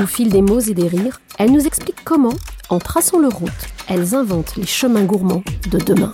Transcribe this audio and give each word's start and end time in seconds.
Au 0.00 0.06
fil 0.06 0.28
des 0.28 0.42
mots 0.42 0.60
et 0.60 0.74
des 0.74 0.86
rires, 0.86 1.20
elles 1.40 1.50
nous 1.50 1.66
expliquent 1.66 2.04
comment, 2.04 2.34
en 2.68 2.78
traçant 2.78 3.18
leur 3.18 3.32
route, 3.32 3.50
elles 3.88 4.14
inventent 4.14 4.54
les 4.54 4.64
chemins 4.64 5.02
gourmands 5.02 5.42
de 5.72 5.78
demain. 5.78 6.12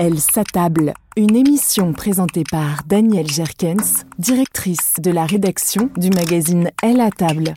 Elle 0.00 0.18
s'attable. 0.18 0.94
Une 1.16 1.36
émission 1.36 1.92
présentée 1.92 2.42
par 2.50 2.82
Danielle 2.88 3.30
Jerkens, 3.30 4.04
directrice 4.18 4.94
de 4.98 5.12
la 5.12 5.26
rédaction 5.26 5.90
du 5.96 6.10
magazine 6.10 6.72
Elle 6.82 7.00
à 7.00 7.12
table. 7.12 7.54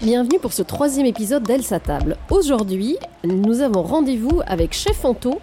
Bienvenue 0.00 0.38
pour 0.38 0.54
ce 0.54 0.62
troisième 0.62 1.06
épisode 1.06 1.42
d'Elle 1.42 1.62
s'attable. 1.62 2.16
Aujourd'hui, 2.30 2.96
nous 3.24 3.60
avons 3.60 3.82
rendez-vous 3.82 4.40
avec 4.46 4.72
Chef 4.72 5.04
Anto, 5.04 5.40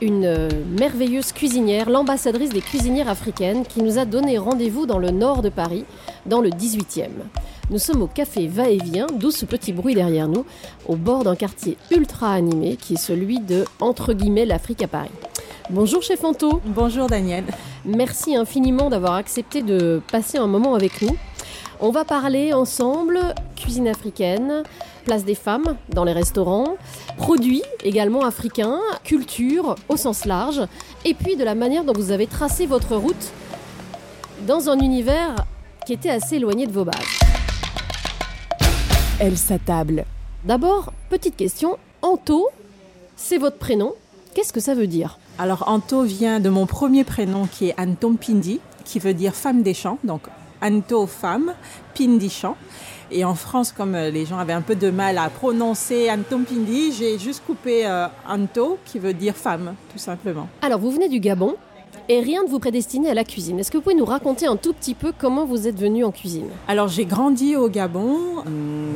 une 0.00 0.24
euh, 0.24 0.48
merveilleuse 0.78 1.32
cuisinière, 1.32 1.90
l'ambassadrice 1.90 2.50
des 2.50 2.60
cuisinières 2.60 3.08
africaines, 3.08 3.64
qui 3.64 3.82
nous 3.82 3.98
a 3.98 4.04
donné 4.04 4.38
rendez-vous 4.38 4.86
dans 4.86 4.98
le 4.98 5.10
nord 5.10 5.42
de 5.42 5.48
Paris, 5.48 5.84
dans 6.26 6.40
le 6.40 6.50
18e. 6.50 7.08
Nous 7.70 7.78
sommes 7.78 8.02
au 8.02 8.06
café 8.06 8.46
Va-et-Vient, 8.46 9.06
d'où 9.12 9.30
ce 9.30 9.44
petit 9.44 9.72
bruit 9.72 9.94
derrière 9.94 10.28
nous, 10.28 10.44
au 10.86 10.96
bord 10.96 11.24
d'un 11.24 11.36
quartier 11.36 11.76
ultra 11.90 12.32
animé 12.32 12.76
qui 12.76 12.94
est 12.94 12.98
celui 12.98 13.40
de, 13.40 13.64
entre 13.80 14.12
guillemets, 14.12 14.46
l'Afrique 14.46 14.82
à 14.82 14.88
Paris. 14.88 15.10
Bonjour 15.70 16.00
Chef 16.00 16.22
Anto. 16.22 16.60
Bonjour 16.64 17.08
Daniel. 17.08 17.44
Merci 17.84 18.36
infiniment 18.36 18.88
d'avoir 18.88 19.14
accepté 19.14 19.62
de 19.62 20.00
passer 20.12 20.38
un 20.38 20.46
moment 20.46 20.76
avec 20.76 21.02
nous. 21.02 21.16
On 21.78 21.90
va 21.90 22.06
parler 22.06 22.54
ensemble 22.54 23.18
cuisine 23.54 23.86
africaine, 23.86 24.62
place 25.04 25.24
des 25.24 25.34
femmes 25.34 25.76
dans 25.90 26.04
les 26.04 26.14
restaurants, 26.14 26.76
produits 27.18 27.62
également 27.84 28.24
africains, 28.24 28.80
culture 29.04 29.74
au 29.90 29.98
sens 29.98 30.24
large, 30.24 30.62
et 31.04 31.12
puis 31.12 31.36
de 31.36 31.44
la 31.44 31.54
manière 31.54 31.84
dont 31.84 31.92
vous 31.92 32.12
avez 32.12 32.26
tracé 32.26 32.64
votre 32.64 32.96
route 32.96 33.30
dans 34.46 34.70
un 34.70 34.78
univers 34.78 35.34
qui 35.84 35.92
était 35.92 36.08
assez 36.08 36.36
éloigné 36.36 36.66
de 36.66 36.72
vos 36.72 36.84
bases. 36.84 36.96
Elle 39.20 39.36
s'attable. 39.36 40.06
D'abord, 40.44 40.94
petite 41.10 41.36
question, 41.36 41.76
Anto, 42.00 42.48
c'est 43.16 43.38
votre 43.38 43.58
prénom, 43.58 43.92
qu'est-ce 44.34 44.52
que 44.52 44.60
ça 44.60 44.74
veut 44.74 44.86
dire? 44.86 45.18
Alors 45.38 45.64
Anto 45.68 46.04
vient 46.04 46.40
de 46.40 46.48
mon 46.48 46.64
premier 46.64 47.04
prénom 47.04 47.46
qui 47.46 47.68
est 47.68 47.78
Anton 47.78 48.14
Pindi, 48.14 48.60
qui 48.86 48.98
veut 48.98 49.14
dire 49.14 49.34
femme 49.34 49.62
des 49.62 49.74
champs, 49.74 49.98
donc 50.04 50.22
Anto 50.62 51.06
femme, 51.06 51.54
Pindi 51.94 52.30
champ. 52.30 52.56
Et 53.10 53.24
en 53.24 53.34
France, 53.34 53.72
comme 53.72 53.94
euh, 53.94 54.10
les 54.10 54.26
gens 54.26 54.38
avaient 54.38 54.52
un 54.52 54.62
peu 54.62 54.74
de 54.74 54.90
mal 54.90 55.18
à 55.18 55.28
prononcer 55.28 56.10
Anton 56.10 56.42
Pindi, 56.42 56.92
j'ai 56.92 57.18
juste 57.18 57.42
coupé 57.46 57.86
euh, 57.86 58.06
Anto, 58.28 58.78
qui 58.84 58.98
veut 58.98 59.14
dire 59.14 59.36
femme, 59.36 59.74
tout 59.92 59.98
simplement. 59.98 60.48
Alors, 60.62 60.80
vous 60.80 60.90
venez 60.90 61.08
du 61.08 61.20
Gabon 61.20 61.54
et 62.08 62.20
rien 62.20 62.44
ne 62.44 62.48
vous 62.48 62.58
prédestinait 62.58 63.10
à 63.10 63.14
la 63.14 63.24
cuisine. 63.24 63.58
Est-ce 63.58 63.70
que 63.70 63.76
vous 63.76 63.82
pouvez 63.82 63.94
nous 63.94 64.04
raconter 64.04 64.46
un 64.46 64.56
tout 64.56 64.72
petit 64.72 64.94
peu 64.94 65.12
comment 65.16 65.44
vous 65.44 65.66
êtes 65.66 65.78
venu 65.78 66.04
en 66.04 66.12
cuisine? 66.12 66.48
Alors 66.68 66.88
j'ai 66.88 67.04
grandi 67.04 67.56
au 67.56 67.68
Gabon, 67.68 68.36
Hum, 68.46 68.92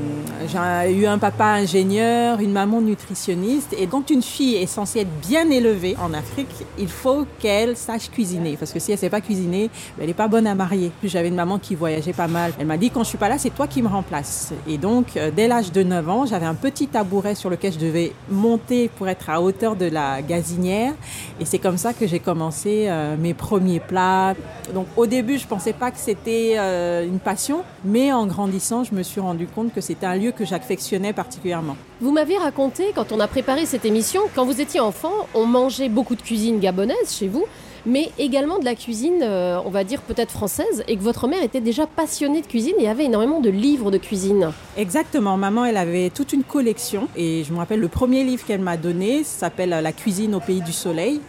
j'ai 0.46 0.92
eu 0.92 1.06
un 1.06 1.18
papa 1.18 1.46
ingénieur, 1.46 2.40
une 2.40 2.52
maman 2.52 2.80
nutritionniste 2.80 3.74
et 3.78 3.86
quand 3.86 4.10
une 4.10 4.22
fille 4.22 4.56
est 4.56 4.66
censée 4.66 5.00
être 5.00 5.20
bien 5.26 5.50
élevée 5.50 5.96
en 6.00 6.14
Afrique, 6.14 6.48
il 6.78 6.88
faut 6.88 7.26
qu'elle 7.40 7.76
sache 7.76 8.10
cuisiner 8.10 8.56
parce 8.56 8.72
que 8.72 8.78
si 8.78 8.92
elle 8.92 8.98
sait 8.98 9.10
pas 9.10 9.20
cuisiner, 9.20 9.68
ben, 9.96 10.02
elle 10.02 10.06
n'est 10.06 10.14
pas 10.14 10.28
bonne 10.28 10.46
à 10.46 10.54
marier. 10.54 10.92
Puis 11.00 11.08
j'avais 11.08 11.28
une 11.28 11.34
maman 11.34 11.58
qui 11.58 11.74
voyageait 11.74 12.12
pas 12.12 12.28
mal. 12.28 12.52
Elle 12.58 12.66
m'a 12.66 12.76
dit 12.76 12.90
quand 12.90 13.02
je 13.02 13.08
suis 13.08 13.18
pas 13.18 13.28
là, 13.28 13.38
c'est 13.38 13.50
toi 13.50 13.66
qui 13.66 13.82
me 13.82 13.88
remplace. 13.88 14.52
Et 14.68 14.78
donc 14.78 15.16
euh, 15.16 15.30
dès 15.34 15.48
l'âge 15.48 15.72
de 15.72 15.82
9 15.82 16.08
ans, 16.08 16.26
j'avais 16.26 16.46
un 16.46 16.54
petit 16.54 16.86
tabouret 16.86 17.34
sur 17.34 17.50
lequel 17.50 17.72
je 17.72 17.78
devais 17.78 18.12
monter 18.30 18.88
pour 18.88 19.08
être 19.08 19.30
à 19.30 19.42
hauteur 19.42 19.74
de 19.74 19.86
la 19.86 20.22
gazinière 20.22 20.94
et 21.40 21.44
c'est 21.44 21.58
comme 21.58 21.78
ça 21.78 21.92
que 21.92 22.06
j'ai 22.06 22.20
commencé 22.20 22.86
euh, 23.00 23.16
mes 23.18 23.34
premiers 23.34 23.80
plats. 23.80 24.34
Donc 24.74 24.86
au 24.96 25.06
début, 25.06 25.38
je 25.38 25.46
pensais 25.46 25.72
pas 25.72 25.90
que 25.90 25.98
c'était 25.98 26.54
euh, 26.56 27.06
une 27.06 27.18
passion, 27.18 27.62
mais 27.84 28.12
en 28.12 28.26
grandissant, 28.26 28.84
je 28.84 28.94
me 28.94 29.02
suis 29.02 29.20
rendu 29.20 29.46
compte 29.46 29.72
que 29.72 29.80
c'était 29.80 30.06
un 30.06 30.16
lieu 30.16 30.32
que 30.32 30.44
j'affectionnais 30.44 31.12
particulièrement. 31.12 31.76
Vous 32.00 32.12
m'aviez 32.12 32.38
raconté, 32.38 32.92
quand 32.94 33.12
on 33.12 33.20
a 33.20 33.26
préparé 33.26 33.66
cette 33.66 33.84
émission, 33.84 34.20
quand 34.34 34.44
vous 34.44 34.60
étiez 34.60 34.80
enfant, 34.80 35.12
on 35.34 35.46
mangeait 35.46 35.88
beaucoup 35.88 36.14
de 36.14 36.22
cuisine 36.22 36.60
gabonaise 36.60 37.16
chez 37.18 37.28
vous, 37.28 37.44
mais 37.86 38.10
également 38.18 38.58
de 38.58 38.64
la 38.64 38.74
cuisine, 38.74 39.22
euh, 39.22 39.58
on 39.64 39.70
va 39.70 39.84
dire 39.84 40.02
peut-être 40.02 40.30
française, 40.30 40.84
et 40.88 40.96
que 40.96 41.02
votre 41.02 41.28
mère 41.28 41.42
était 41.42 41.60
déjà 41.60 41.86
passionnée 41.86 42.42
de 42.42 42.46
cuisine 42.46 42.74
et 42.78 42.88
avait 42.88 43.04
énormément 43.04 43.40
de 43.40 43.50
livres 43.50 43.90
de 43.90 43.98
cuisine. 43.98 44.52
Exactement, 44.76 45.36
maman, 45.36 45.64
elle 45.64 45.76
avait 45.76 46.10
toute 46.10 46.32
une 46.32 46.44
collection 46.44 47.08
et 47.16 47.44
je 47.44 47.52
me 47.52 47.58
rappelle 47.58 47.80
le 47.80 47.88
premier 47.88 48.24
livre 48.24 48.44
qu'elle 48.46 48.60
m'a 48.60 48.76
donné 48.76 49.24
s'appelle 49.24 49.70
La 49.70 49.92
cuisine 49.92 50.34
au 50.34 50.40
pays 50.40 50.60
du 50.60 50.72
soleil. 50.72 51.20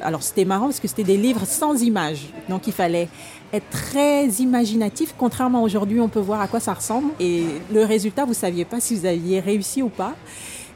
Alors 0.00 0.22
c'était 0.22 0.44
marrant 0.44 0.66
parce 0.66 0.80
que 0.80 0.88
c'était 0.88 1.04
des 1.04 1.16
livres 1.16 1.46
sans 1.46 1.82
images, 1.82 2.28
donc 2.48 2.66
il 2.66 2.72
fallait 2.72 3.08
être 3.52 3.68
très 3.70 4.26
imaginatif, 4.26 5.14
contrairement 5.18 5.62
aujourd'hui 5.62 6.00
on 6.00 6.08
peut 6.08 6.20
voir 6.20 6.40
à 6.40 6.46
quoi 6.46 6.60
ça 6.60 6.72
ressemble 6.72 7.10
et 7.18 7.44
le 7.72 7.84
résultat 7.84 8.24
vous 8.24 8.34
saviez 8.34 8.64
pas 8.64 8.80
si 8.80 8.96
vous 8.96 9.06
aviez 9.06 9.40
réussi 9.40 9.82
ou 9.82 9.88
pas. 9.88 10.14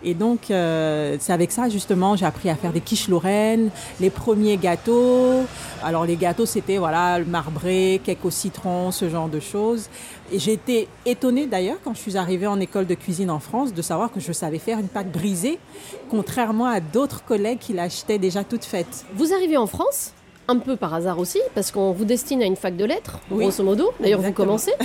Et 0.04 0.12
donc, 0.14 0.50
euh, 0.50 1.16
c'est 1.18 1.32
avec 1.32 1.50
ça, 1.50 1.68
justement, 1.68 2.14
j'ai 2.14 2.26
appris 2.26 2.50
à 2.50 2.56
faire 2.56 2.72
des 2.72 2.80
quiches 2.80 3.08
lorraines, 3.08 3.70
les 4.00 4.10
premiers 4.10 4.58
gâteaux. 4.58 5.44
Alors, 5.82 6.04
les 6.04 6.16
gâteaux, 6.16 6.44
c'était, 6.44 6.76
voilà, 6.76 7.18
le 7.18 7.24
marbré, 7.24 8.00
cake 8.04 8.24
au 8.24 8.30
citron, 8.30 8.90
ce 8.90 9.08
genre 9.08 9.28
de 9.28 9.40
choses. 9.40 9.88
Et 10.30 10.38
j'ai 10.38 10.52
été 10.52 10.88
étonnée, 11.06 11.46
d'ailleurs, 11.46 11.78
quand 11.82 11.94
je 11.94 12.00
suis 12.00 12.16
arrivée 12.18 12.46
en 12.46 12.60
école 12.60 12.86
de 12.86 12.94
cuisine 12.94 13.30
en 13.30 13.40
France, 13.40 13.72
de 13.72 13.82
savoir 13.82 14.12
que 14.12 14.20
je 14.20 14.32
savais 14.32 14.58
faire 14.58 14.78
une 14.78 14.88
pâte 14.88 15.10
brisée, 15.10 15.58
contrairement 16.10 16.66
à 16.66 16.80
d'autres 16.80 17.24
collègues 17.24 17.58
qui 17.58 17.72
l'achetaient 17.72 18.18
déjà 18.18 18.44
toute 18.44 18.64
faite. 18.64 19.06
Vous 19.14 19.32
arrivez 19.32 19.56
en 19.56 19.66
France 19.66 20.12
un 20.48 20.58
peu 20.58 20.76
par 20.76 20.92
hasard 20.92 21.18
aussi, 21.18 21.40
parce 21.54 21.70
qu'on 21.70 21.92
vous 21.92 22.04
destine 22.04 22.42
à 22.42 22.44
une 22.44 22.56
fac 22.56 22.76
de 22.76 22.84
lettres, 22.84 23.18
Oui, 23.30 23.44
grosso 23.44 23.64
modo. 23.64 23.92
D'ailleurs, 24.00 24.20
vous 24.20 24.32
commencez. 24.32 24.72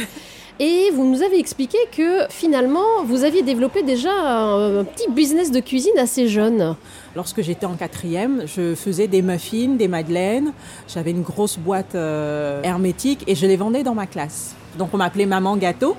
Et 0.61 0.91
vous 0.93 1.05
nous 1.05 1.23
avez 1.23 1.39
expliqué 1.39 1.77
que 1.89 2.27
finalement, 2.29 3.05
vous 3.05 3.23
aviez 3.23 3.43
développé 3.43 3.81
déjà 3.81 4.11
un, 4.11 4.83
petit 4.83 5.09
business 5.09 5.51
de 5.51 5.61
cuisine 5.61 5.97
assez 5.97 6.27
jeune. 6.27 6.75
Lorsque 7.15 7.41
j'étais 7.41 7.65
en 7.65 7.75
quatrième, 7.75 8.43
je 8.45 8.75
faisais 8.75 9.07
des 9.07 9.21
muffins, 9.21 9.75
des 9.77 9.87
madeleines. 9.87 10.51
J'avais 10.85 11.11
une 11.11 11.21
grosse 11.21 11.57
boîte 11.57 11.95
euh, 11.95 12.61
hermétique 12.61 13.23
et 13.25 13.35
je 13.35 13.45
les 13.45 13.55
vendais 13.55 13.83
dans 13.83 13.95
ma 13.95 14.05
classe. 14.05 14.53
Donc 14.77 14.89
on 14.93 14.97
m'appelait 14.97 15.25
Maman 15.25 15.55
Gâteau. 15.55 15.95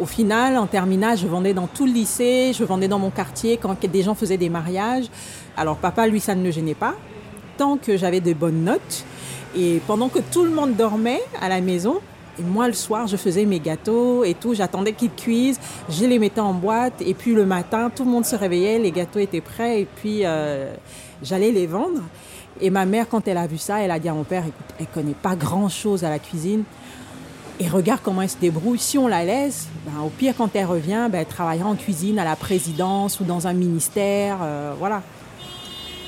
Au 0.00 0.06
final, 0.06 0.56
en 0.56 0.68
terminale, 0.68 1.18
je 1.18 1.26
vendais 1.26 1.52
dans 1.52 1.66
tout 1.66 1.84
le 1.84 1.92
lycée, 1.92 2.52
je 2.56 2.62
vendais 2.62 2.86
dans 2.86 3.00
mon 3.00 3.10
quartier 3.10 3.56
quand 3.56 3.84
des 3.84 4.02
gens 4.02 4.14
faisaient 4.14 4.36
des 4.36 4.50
mariages. 4.50 5.06
Alors 5.56 5.78
papa, 5.78 6.06
lui, 6.06 6.20
ça 6.20 6.36
ne 6.36 6.44
le 6.44 6.52
gênait 6.52 6.76
pas, 6.76 6.94
tant 7.56 7.76
que 7.76 7.96
j'avais 7.96 8.20
de 8.20 8.32
bonnes 8.34 8.62
notes. 8.62 9.04
Et 9.56 9.80
pendant 9.88 10.08
que 10.08 10.20
tout 10.20 10.44
le 10.44 10.50
monde 10.50 10.76
dormait 10.76 11.22
à 11.40 11.48
la 11.48 11.60
maison, 11.60 11.98
et 12.38 12.42
moi, 12.42 12.66
le 12.68 12.74
soir, 12.74 13.06
je 13.06 13.16
faisais 13.16 13.44
mes 13.44 13.60
gâteaux 13.60 14.24
et 14.24 14.34
tout. 14.34 14.54
J'attendais 14.54 14.92
qu'ils 14.92 15.10
cuisent. 15.12 15.58
Je 15.88 16.04
les 16.04 16.18
mettais 16.18 16.40
en 16.40 16.54
boîte. 16.54 16.94
Et 17.00 17.14
puis 17.14 17.34
le 17.34 17.44
matin, 17.46 17.90
tout 17.94 18.04
le 18.04 18.10
monde 18.10 18.24
se 18.24 18.36
réveillait. 18.36 18.78
Les 18.78 18.92
gâteaux 18.92 19.18
étaient 19.18 19.40
prêts. 19.40 19.80
Et 19.82 19.84
puis, 19.86 20.20
euh, 20.24 20.72
j'allais 21.22 21.50
les 21.50 21.66
vendre. 21.66 22.00
Et 22.60 22.70
ma 22.70 22.86
mère, 22.86 23.08
quand 23.08 23.26
elle 23.28 23.36
a 23.38 23.46
vu 23.46 23.58
ça, 23.58 23.80
elle 23.82 23.90
a 23.90 23.98
dit 23.98 24.08
à 24.08 24.14
mon 24.14 24.24
père, 24.24 24.42
écoute, 24.42 24.74
elle 24.80 24.86
connaît 24.86 25.14
pas 25.20 25.36
grand-chose 25.36 26.04
à 26.04 26.10
la 26.10 26.18
cuisine. 26.18 26.64
Et 27.60 27.68
regarde 27.68 28.00
comment 28.04 28.22
elle 28.22 28.28
se 28.30 28.36
débrouille. 28.36 28.78
Si 28.78 28.98
on 28.98 29.08
la 29.08 29.24
laisse, 29.24 29.66
ben, 29.84 30.00
au 30.04 30.08
pire, 30.10 30.34
quand 30.36 30.54
elle 30.54 30.66
revient, 30.66 31.08
ben, 31.10 31.18
elle 31.20 31.26
travaillera 31.26 31.68
en 31.68 31.74
cuisine 31.74 32.18
à 32.20 32.24
la 32.24 32.36
présidence 32.36 33.18
ou 33.20 33.24
dans 33.24 33.46
un 33.48 33.52
ministère. 33.52 34.38
euh, 34.42 34.74
voilà. 34.78 35.02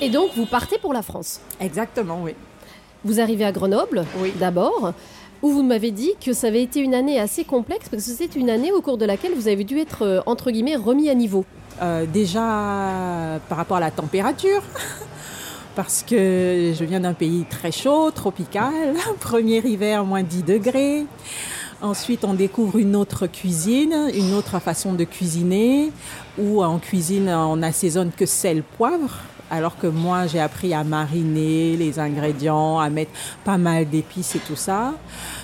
Et 0.01 0.11
donc, 0.11 0.31
vous 0.37 0.47
partez 0.47 0.79
pour 0.79 0.93
la 0.93 1.03
France? 1.03 1.41
Exactement, 1.61 2.21
oui. 2.23 2.35
Vous 3.05 3.21
arrivez 3.21 3.45
à 3.45 3.53
Grenoble, 3.53 4.05
Oui. 4.21 4.33
d'abord, 4.39 4.93
où 5.43 5.51
vous 5.51 5.63
m'avez 5.63 5.91
dit 5.91 6.13
que 6.25 6.33
ça 6.33 6.49
avait 6.49 6.63
été 6.63 6.81
une 6.81 6.95
année 6.95 7.19
assez 7.19 7.45
complexe, 7.45 7.89
parce 7.91 8.05
que 8.05 8.11
c'était 8.11 8.39
une 8.39 8.51
année 8.51 8.73
au 8.73 8.81
cours 8.81 8.99
de 8.99 9.05
laquelle 9.05 9.33
vous 9.35 9.49
avez 9.49 9.65
dû 9.65 9.79
être, 9.79 10.03
euh, 10.03 10.21
entre 10.27 10.51
guillemets, 10.51 10.77
remis 10.77 11.09
à 11.09 11.15
niveau. 11.15 11.45
Euh, 11.83 12.05
déjà 12.07 13.41
par 13.49 13.57
rapport 13.57 13.79
à 13.79 13.81
la 13.81 13.91
température, 13.91 14.63
parce 15.75 16.05
que 16.07 16.73
je 16.79 16.85
viens 16.85 17.01
d'un 17.01 17.15
pays 17.15 17.45
très 17.49 17.73
chaud, 17.73 18.11
tropical, 18.11 18.95
premier 19.21 19.59
hiver 19.59 20.05
moins 20.05 20.23
10 20.23 20.43
degrés. 20.43 21.07
Ensuite, 21.83 22.25
on 22.25 22.35
découvre 22.35 22.77
une 22.77 22.95
autre 22.95 23.27
cuisine, 23.27 24.11
une 24.13 24.35
autre 24.35 24.59
façon 24.59 24.93
de 24.93 25.05
cuisiner, 25.05 25.91
où 26.39 26.63
en 26.63 26.79
cuisine, 26.79 27.31
on 27.31 27.57
n'assaisonne 27.57 28.11
que 28.15 28.27
sel, 28.27 28.63
poivre. 28.63 29.17
Alors 29.51 29.77
que 29.77 29.89
moi, 29.89 30.29
j'ai 30.29 30.39
appris 30.39 30.73
à 30.75 30.85
mariner 30.85 31.77
les 31.77 31.99
ingrédients, 31.99 32.79
à 32.79 32.89
mettre 32.89 33.11
pas 33.45 33.59
mal 33.59 33.89
d'épices 33.89 34.37
et 34.37 34.39
tout 34.39 34.57
ça. 34.57 34.95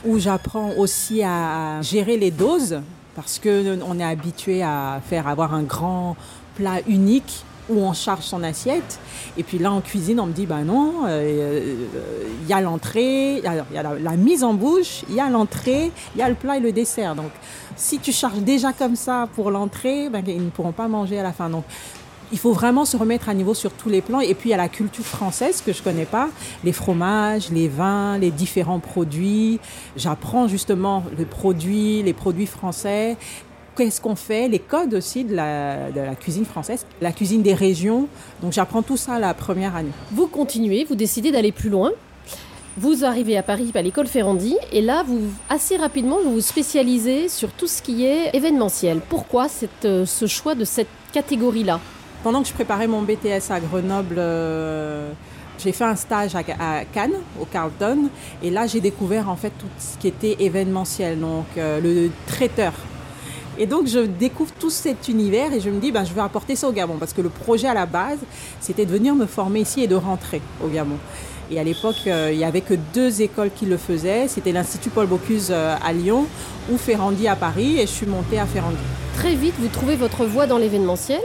Où 0.05 0.19
j'apprends 0.19 0.71
aussi 0.77 1.23
à 1.25 1.83
gérer 1.83 2.17
les 2.17 2.31
doses, 2.31 2.81
parce 3.17 3.39
que 3.41 3.79
on 3.85 3.99
est 3.99 4.05
habitué 4.05 4.63
à 4.63 5.01
faire 5.05 5.27
avoir 5.27 5.55
un 5.55 5.65
grand 5.65 6.17
plat 6.55 6.81
unique 6.87 7.45
où 7.69 7.81
on 7.81 7.93
charge 7.93 8.23
son 8.23 8.43
assiette. 8.43 9.01
Et 9.37 9.43
puis 9.43 9.59
là, 9.59 9.73
en 9.73 9.81
cuisine, 9.81 10.21
on 10.21 10.27
me 10.27 10.33
dit, 10.33 10.47
bah 10.47 10.63
non, 10.63 11.01
il 11.03 11.09
euh, 11.09 11.75
y 12.49 12.53
a 12.53 12.61
l'entrée, 12.61 13.39
il 13.39 13.45
y 13.45 13.79
a, 13.79 13.83
la, 13.83 14.17
mise 14.17 14.45
en 14.45 14.55
bouche, 14.55 15.03
il 15.09 15.17
y 15.17 15.21
a 15.21 15.29
l'entrée, 15.29 15.91
il 16.15 16.19
y 16.19 16.23
a 16.23 16.29
le 16.29 16.35
plat 16.35 16.57
et 16.59 16.61
le 16.61 16.73
dessert. 16.73 17.15
Donc, 17.15 17.31
si 17.75 17.99
tu 17.99 18.13
charges 18.13 18.39
déjà 18.39 18.73
comme 18.73 18.97
ça 18.97 19.29
pour 19.35 19.51
l'entrée, 19.51 20.09
ben, 20.09 20.23
ils 20.27 20.45
ne 20.45 20.51
pourront 20.51 20.73
pas 20.73 20.89
manger 20.89 21.19
à 21.19 21.23
la 21.23 21.33
fin. 21.33 21.51
Il 22.33 22.39
faut 22.39 22.53
vraiment 22.53 22.85
se 22.85 22.97
remettre 22.97 23.29
à 23.29 23.35
niveau 23.35 23.55
sur 23.55 23.73
tous 23.73 23.89
les 23.89 24.01
plans. 24.01 24.21
Et 24.21 24.35
puis, 24.35 24.49
il 24.49 24.53
y 24.53 24.55
a 24.55 24.59
la 24.59 24.69
culture 24.69 25.05
française 25.05 25.63
que 25.65 25.73
je 25.73 25.83
connais 25.83 26.05
pas, 26.05 26.29
les 26.65 26.73
fromages, 26.73 27.51
les 27.51 27.69
vins, 27.69 28.19
les 28.19 28.31
différents 28.31 28.81
produits. 28.81 29.61
J'apprends 29.97 30.49
justement 30.49 31.05
les 31.17 31.25
produits, 31.25 32.03
les 32.03 32.13
produits 32.13 32.47
français. 32.47 33.17
Qu'est-ce 33.77 34.01
qu'on 34.01 34.17
fait? 34.17 34.49
Les 34.49 34.59
codes 34.59 34.95
aussi 34.95 35.25
de 35.25 35.35
la, 35.35 36.15
cuisine 36.19 36.47
française, 36.47 36.87
la 37.01 37.13
cuisine 37.13 37.43
des 37.43 37.55
régions. 37.55 38.09
Donc, 38.43 38.53
j'apprends 38.53 38.83
tout 38.83 38.97
ça 38.97 39.19
la 39.19 39.35
première 39.35 39.77
année. 39.77 39.93
Vous 40.13 40.27
continuez, 40.27 40.85
vous 40.85 40.95
décidez 40.95 41.31
d'aller 41.31 41.53
plus 41.53 41.71
loin. 41.71 41.93
Vous 42.79 43.07
arrivez 43.07 43.39
à 43.39 43.43
Paris 43.43 43.71
à 43.75 43.81
l'école 43.81 44.07
Ferrandi 44.07 44.55
et 44.71 44.83
là, 44.83 45.03
vous 45.07 45.23
assez 45.49 45.79
rapidement, 45.79 46.19
vous 46.23 46.43
spécialisez 46.43 47.31
sur 47.31 47.51
tout 47.53 47.67
ce 47.67 47.81
qui 47.81 48.05
est 48.05 48.35
événementiel. 48.35 49.01
Pourquoi 49.09 49.47
euh, 49.87 50.05
ce 50.05 50.27
choix 50.27 50.55
de 50.55 50.65
cette 50.67 50.89
catégorie-là? 51.13 51.81
Pendant 52.27 52.43
que 52.43 52.49
je 52.49 52.55
préparais 52.55 52.89
mon 52.89 53.03
BTS 53.03 53.53
à 53.53 53.61
Grenoble, 53.61 54.17
euh, 54.19 55.13
j'ai 55.61 55.71
fait 55.71 55.85
un 55.85 55.95
stage 55.95 56.35
à, 56.35 56.43
Cannes, 56.93 57.15
au 57.41 57.45
Carlton, 57.45 58.09
et 58.43 58.51
là 58.51 58.67
j'ai 58.67 58.81
découvert 58.81 59.31
en 59.31 59.37
fait 59.37 59.53
tout 59.57 59.69
ce 59.79 59.97
qui 59.97 60.09
était 60.09 60.35
événementiel, 60.41 61.21
donc 61.21 61.45
euh, 61.57 61.81
le 61.81 62.11
traiteur. 62.27 62.73
Et 63.61 63.67
donc 63.67 63.87
je 63.87 64.01
découvre 64.01 64.51
tout 64.59 64.71
cet 64.71 65.07
univers 65.07 65.53
et 65.53 65.61
je 65.61 65.71
me 65.71 65.79
dis 65.79 65.93
ben, 65.93 66.05
je 66.05 66.13
vais 66.13 66.21
apporter 66.21 66.57
ça 66.57 66.69
au 66.69 66.73
Gabon 66.73 66.97
parce 66.99 67.13
que 67.13 67.21
le 67.21 67.29
projet 67.29 67.69
à 67.69 67.75
la 67.75 67.87
base 67.87 68.19
c'était 68.59 68.87
de 68.87 68.91
venir 68.91 69.15
me 69.15 69.27
former 69.27 69.61
ici 69.61 69.85
et 69.85 69.87
de 69.87 69.95
rentrer 69.95 70.43
au 70.65 70.67
Gabon. 70.67 70.97
Et 71.53 71.61
à 71.61 71.63
l'époque, 71.63 72.09
euh, 72.09 72.31
il 72.33 72.39
n'y 72.39 72.45
avait 72.45 72.61
que 72.61 72.75
deux 72.93 73.23
écoles 73.23 73.53
qui 73.55 73.67
le 73.67 73.77
faisaient. 73.77 74.27
C'était 74.27 74.51
l'Institut 74.51 74.91
Paul 74.91 75.07
Bocuse 75.07 75.53
à 75.53 75.93
Lyon 75.93 76.27
ou 76.73 76.77
Ferrandi 76.77 77.29
à 77.29 77.37
Paris 77.37 77.79
et 77.79 77.83
je 77.83 77.93
suis 77.93 78.07
montée 78.07 78.41
à 78.41 78.47
Ferrandi. 78.47 78.83
Très 79.15 79.37
vite, 79.37 79.55
vous 79.61 79.69
trouvez 79.69 79.95
votre 79.95 80.25
voie 80.25 80.49
dans 80.49 80.59
l'événementiel. 80.59 81.23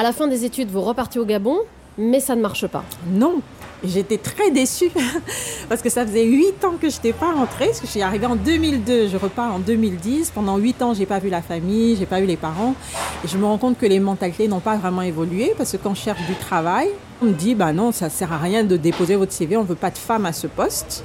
À 0.00 0.02
la 0.02 0.14
fin 0.14 0.28
des 0.28 0.46
études, 0.46 0.70
vous 0.70 0.80
repartez 0.80 1.18
au 1.18 1.26
Gabon, 1.26 1.58
mais 1.98 2.20
ça 2.20 2.34
ne 2.34 2.40
marche 2.40 2.66
pas. 2.66 2.84
Non, 3.12 3.42
j'étais 3.84 4.16
très 4.16 4.50
déçue 4.50 4.90
parce 5.68 5.82
que 5.82 5.90
ça 5.90 6.06
faisait 6.06 6.24
huit 6.24 6.64
ans 6.64 6.76
que 6.80 6.88
je 6.88 6.96
n'étais 6.96 7.12
pas 7.12 7.34
rentrée. 7.34 7.66
Parce 7.66 7.80
que 7.80 7.86
je 7.86 7.90
suis 7.90 8.00
arrivée 8.00 8.24
en 8.24 8.36
2002, 8.36 9.08
je 9.08 9.18
repars 9.18 9.54
en 9.54 9.58
2010. 9.58 10.30
Pendant 10.30 10.56
huit 10.56 10.80
ans, 10.80 10.94
j'ai 10.94 11.04
pas 11.04 11.18
vu 11.18 11.28
la 11.28 11.42
famille, 11.42 11.96
j'ai 11.96 12.06
pas 12.06 12.18
vu 12.18 12.24
les 12.24 12.38
parents. 12.38 12.74
Et 13.22 13.28
je 13.28 13.36
me 13.36 13.44
rends 13.44 13.58
compte 13.58 13.76
que 13.76 13.84
les 13.84 14.00
mentalités 14.00 14.48
n'ont 14.48 14.60
pas 14.60 14.78
vraiment 14.78 15.02
évolué 15.02 15.52
parce 15.54 15.72
que 15.72 15.76
quand 15.76 15.94
je 15.94 16.00
cherche 16.00 16.24
du 16.24 16.34
travail, 16.34 16.88
on 17.20 17.26
me 17.26 17.32
dit 17.32 17.54
bah 17.54 17.74
non, 17.74 17.92
ça 17.92 18.08
sert 18.08 18.32
à 18.32 18.38
rien 18.38 18.64
de 18.64 18.78
déposer 18.78 19.16
votre 19.16 19.32
CV, 19.32 19.58
on 19.58 19.64
veut 19.64 19.74
pas 19.74 19.90
de 19.90 19.98
femmes 19.98 20.24
à 20.24 20.32
ce 20.32 20.46
poste 20.46 21.04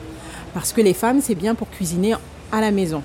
parce 0.54 0.72
que 0.72 0.80
les 0.80 0.94
femmes 0.94 1.20
c'est 1.22 1.36
bien 1.36 1.54
pour 1.54 1.70
cuisiner 1.70 2.16
à 2.50 2.62
la 2.62 2.72
maison. 2.72 3.04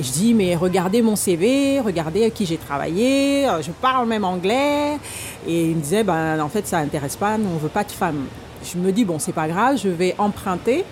Je 0.00 0.12
dis, 0.12 0.32
mais 0.32 0.54
regardez 0.54 1.02
mon 1.02 1.16
CV, 1.16 1.80
regardez 1.80 2.24
à 2.24 2.30
qui 2.30 2.46
j'ai 2.46 2.56
travaillé, 2.56 3.48
euh, 3.48 3.60
je 3.62 3.72
parle 3.72 4.06
même 4.06 4.24
anglais. 4.24 4.96
Et 5.44 5.70
il 5.70 5.76
me 5.76 5.80
disait, 5.80 6.04
ben, 6.04 6.40
en 6.40 6.48
fait, 6.48 6.68
ça 6.68 6.80
n'intéresse 6.80 7.16
pas, 7.16 7.36
nous, 7.36 7.48
on 7.50 7.54
ne 7.54 7.58
veut 7.58 7.68
pas 7.68 7.82
de 7.82 7.90
femmes. 7.90 8.26
Je 8.62 8.78
me 8.78 8.92
dis, 8.92 9.04
bon, 9.04 9.18
c'est 9.18 9.32
pas 9.32 9.48
grave, 9.48 9.76
je 9.82 9.88
vais 9.88 10.14
emprunter 10.18 10.84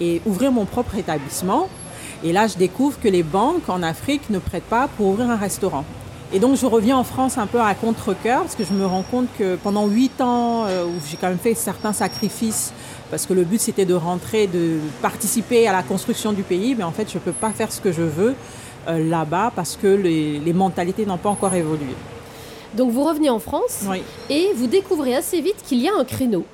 et 0.00 0.22
ouvrir 0.24 0.52
mon 0.52 0.64
propre 0.64 0.94
établissement. 0.94 1.68
Et 2.24 2.32
là, 2.32 2.46
je 2.46 2.56
découvre 2.56 2.98
que 2.98 3.08
les 3.08 3.22
banques 3.22 3.68
en 3.68 3.82
Afrique 3.82 4.30
ne 4.30 4.38
prêtent 4.38 4.64
pas 4.64 4.88
pour 4.88 5.08
ouvrir 5.08 5.30
un 5.30 5.36
restaurant. 5.36 5.84
Et 6.32 6.38
donc, 6.38 6.56
je 6.56 6.66
reviens 6.66 6.96
en 6.96 7.04
France 7.04 7.38
un 7.38 7.46
peu 7.46 7.60
à 7.60 7.74
contre-coeur 7.74 8.40
parce 8.40 8.56
que 8.56 8.64
je 8.64 8.72
me 8.72 8.86
rends 8.86 9.04
compte 9.04 9.28
que 9.38 9.56
pendant 9.56 9.86
huit 9.86 10.20
ans, 10.20 10.64
euh, 10.66 10.84
où 10.84 10.92
j'ai 11.08 11.16
quand 11.18 11.28
même 11.28 11.38
fait 11.38 11.54
certains 11.54 11.92
sacrifices, 11.92 12.72
parce 13.10 13.26
que 13.26 13.32
le 13.34 13.44
but 13.44 13.60
c'était 13.60 13.84
de 13.84 13.94
rentrer, 13.94 14.46
de 14.46 14.78
participer 15.02 15.66
à 15.68 15.72
la 15.72 15.82
construction 15.82 16.32
du 16.32 16.42
pays, 16.42 16.74
mais 16.74 16.84
en 16.84 16.92
fait, 16.92 17.08
je 17.10 17.14
ne 17.18 17.22
peux 17.22 17.32
pas 17.32 17.50
faire 17.50 17.70
ce 17.72 17.80
que 17.80 17.92
je 17.92 18.02
veux 18.02 18.34
euh, 18.88 19.08
là-bas 19.08 19.52
parce 19.54 19.76
que 19.76 19.86
les, 19.88 20.38
les 20.38 20.52
mentalités 20.52 21.06
n'ont 21.06 21.18
pas 21.18 21.28
encore 21.30 21.54
évolué. 21.54 21.94
Donc 22.74 22.90
vous 22.90 23.04
revenez 23.04 23.30
en 23.30 23.38
France 23.38 23.84
Oui. 23.88 24.02
et 24.28 24.50
vous 24.54 24.66
découvrez 24.66 25.14
assez 25.14 25.40
vite 25.40 25.56
qu'il 25.64 25.80
y 25.80 25.88
a 25.88 25.92
un 25.96 26.04
créneau 26.04 26.44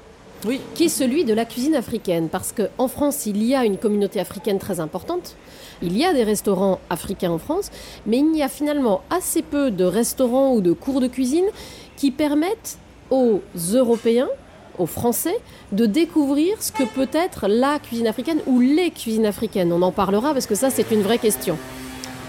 Oui. 0.47 0.61
qui 0.75 0.85
est 0.85 0.89
celui 0.89 1.25
de 1.25 1.35
la 1.35 1.45
cuisine 1.45 1.75
africaine. 1.75 2.29
Parce 2.29 2.53
qu'en 2.53 2.87
France, 2.89 3.27
il 3.27 3.43
y 3.43 3.55
a 3.55 3.65
une 3.65 3.77
communauté 3.77 4.21
africaine 4.21 4.59
très 4.59 4.79
importante. 4.79 5.37
Il 5.83 5.97
y 5.99 6.05
a 6.05 6.13
des 6.13 6.23
restaurants 6.23 6.79
africains 6.91 7.33
en 7.33 7.39
France, 7.39 7.71
mais 8.07 8.19
il 8.19 8.37
y 8.37 8.43
a 8.43 8.49
finalement 8.49 9.01
assez 9.11 9.43
peu 9.43 9.71
de 9.73 9.85
restaurants 9.85 10.55
ou 10.55 10.61
de 10.61 10.73
cours 10.73 11.01
de 11.01 11.09
cuisine 11.09 11.47
qui 11.97 12.13
permettent 12.13 12.79
aux 13.11 13.41
Européens, 13.75 14.29
aux 14.79 14.87
Français, 14.87 15.37
de 15.73 15.87
découvrir 15.87 16.63
ce 16.63 16.73
que 16.73 16.85
peut 16.85 17.09
être 17.13 17.47
la 17.49 17.79
cuisine 17.79 18.07
africaine 18.07 18.41
ou 18.47 18.61
les 18.61 18.91
cuisines 18.91 19.27
africaines. 19.27 19.73
On 19.73 19.83
en 19.83 19.93
parlera 19.93 20.33
parce 20.33 20.47
que 20.47 20.55
ça, 20.55 20.71
c'est 20.71 20.91
une 20.91 21.03
vraie 21.03 21.19
question. 21.19 21.57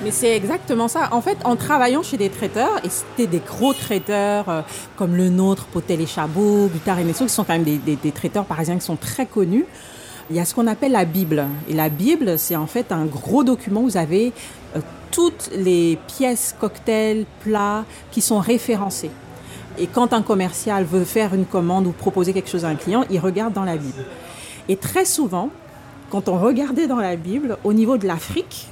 Mais 0.04 0.12
c'est 0.12 0.36
exactement 0.36 0.88
ça. 0.88 1.10
En 1.12 1.22
fait, 1.22 1.38
en 1.46 1.56
travaillant 1.56 2.04
chez 2.04 2.18
des 2.18 2.30
traiteurs, 2.30 2.84
et 2.84 2.90
c'était 2.90 3.28
des 3.28 3.40
gros 3.40 3.74
traiteurs 3.74 4.50
euh, 4.50 4.62
comme 4.98 5.16
le 5.16 5.30
nôtre, 5.30 5.66
Potel 5.66 6.02
et 6.02 6.06
Chabot, 6.06 6.68
Butard 6.68 7.00
et 7.00 7.04
Messot, 7.04 7.26
qui 7.26 7.32
sont 7.32 7.46
quand 7.46 7.58
même 7.58 7.64
des, 7.64 8.12
traiteurs 8.12 8.46
parisiens 8.46 8.76
qui 8.76 8.86
sont 8.86 8.98
très 8.98 9.26
connus, 9.26 9.66
il 10.30 10.36
y 10.36 10.40
a 10.40 10.46
ce 10.46 10.54
qu'on 10.56 10.68
appelle 10.68 10.92
la 10.92 11.06
Bible. 11.06 11.46
Et 11.70 11.74
la 11.74 11.90
Bible, 11.90 12.38
c'est 12.38 12.56
en 12.56 12.68
fait 12.68 12.92
un 12.92 13.06
gros 13.06 13.44
document 13.44 13.82
où 13.82 13.86
vous 13.86 13.98
avez 13.98 14.34
euh, 14.76 14.80
toutes 15.12 15.50
les 15.56 15.98
pièces, 16.18 16.56
cocktails, 16.60 17.26
plats 17.42 17.86
qui 18.12 18.20
sont 18.20 18.40
référencés. 18.40 19.12
Et 19.78 19.88
quand 19.88 20.14
un 20.14 20.22
commercial 20.22 20.84
veut 20.86 21.04
faire 21.04 21.34
une 21.34 21.46
commande 21.46 21.88
ou 21.88 21.92
proposer 21.92 22.34
quelque 22.34 22.50
chose 22.50 22.66
à 22.66 22.70
un 22.70 22.76
client, 22.76 23.06
il 23.10 23.20
regarde 23.20 23.54
dans 23.54 23.66
la 23.66 23.78
Bible. 23.78 24.06
Et 24.70 24.76
très 24.78 25.06
souvent, 25.06 25.50
quand 26.12 26.30
on 26.30 26.38
regardait 26.38 26.88
dans 26.88 27.00
la 27.00 27.16
Bible, 27.16 27.58
au 27.64 27.74
niveau 27.74 27.98
de 27.98 28.06
l'Afrique, 28.06 28.68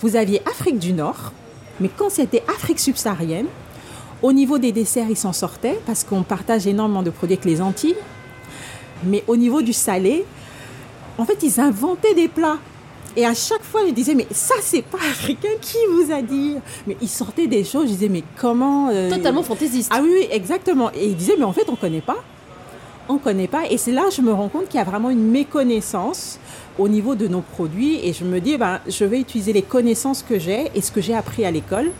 vous 0.00 0.16
aviez 0.16 0.40
Afrique 0.46 0.78
du 0.78 0.92
Nord, 0.92 1.32
mais 1.80 1.90
quand 1.94 2.10
c'était 2.10 2.42
Afrique 2.48 2.80
subsaharienne, 2.80 3.46
au 4.22 4.32
niveau 4.32 4.58
des 4.58 4.72
desserts, 4.72 5.10
ils 5.10 5.16
s'en 5.16 5.34
sortaient 5.34 5.78
parce 5.84 6.04
qu'on 6.04 6.22
partage 6.22 6.66
énormément 6.66 7.02
de 7.02 7.10
produits 7.10 7.34
avec 7.34 7.44
les 7.44 7.60
Antilles. 7.60 7.96
Mais 9.04 9.22
au 9.26 9.36
niveau 9.36 9.60
du 9.60 9.74
salé, 9.74 10.24
en 11.18 11.26
fait, 11.26 11.42
ils 11.42 11.60
inventaient 11.60 12.14
des 12.14 12.28
plats. 12.28 12.56
Et 13.16 13.24
à 13.24 13.34
chaque 13.34 13.62
fois, 13.62 13.82
je 13.86 13.92
disais, 13.92 14.14
mais 14.14 14.26
ça, 14.30 14.54
c'est 14.60 14.82
pas 14.82 14.98
africain, 14.98 15.48
qui 15.60 15.76
vous 15.92 16.12
a 16.12 16.20
dit? 16.20 16.56
Mais 16.86 16.96
ils 17.00 17.08
sortaient 17.08 17.46
des 17.46 17.62
choses, 17.64 17.84
je 17.86 17.92
disais, 17.92 18.08
mais 18.08 18.24
comment. 18.36 18.88
euh, 18.90 19.08
Totalement 19.10 19.42
fantaisiste. 19.42 19.90
Ah 19.94 20.00
oui, 20.02 20.10
oui, 20.12 20.28
exactement. 20.30 20.90
Et 20.92 21.06
ils 21.08 21.16
disaient, 21.16 21.36
mais 21.38 21.44
en 21.44 21.52
fait, 21.52 21.66
on 21.68 21.76
connaît 21.76 22.00
pas. 22.00 22.16
On 23.08 23.18
connaît 23.18 23.46
pas. 23.48 23.70
Et 23.70 23.78
c'est 23.78 23.92
là 23.92 24.04
que 24.08 24.14
je 24.14 24.22
me 24.22 24.32
rends 24.32 24.48
compte 24.48 24.66
qu'il 24.68 24.78
y 24.78 24.80
a 24.80 24.84
vraiment 24.84 25.10
une 25.10 25.30
méconnaissance 25.30 26.38
au 26.78 26.88
niveau 26.88 27.14
de 27.14 27.28
nos 27.28 27.42
produits. 27.42 28.00
Et 28.02 28.12
je 28.12 28.24
me 28.24 28.40
dis, 28.40 28.56
ben, 28.56 28.80
je 28.88 29.04
vais 29.04 29.20
utiliser 29.20 29.52
les 29.52 29.62
connaissances 29.62 30.24
que 30.28 30.38
j'ai 30.38 30.70
et 30.74 30.80
ce 30.80 30.90
que 30.90 31.00
j'ai 31.00 31.14
appris 31.14 31.44
à 31.44 31.50
l'école. 31.50 31.90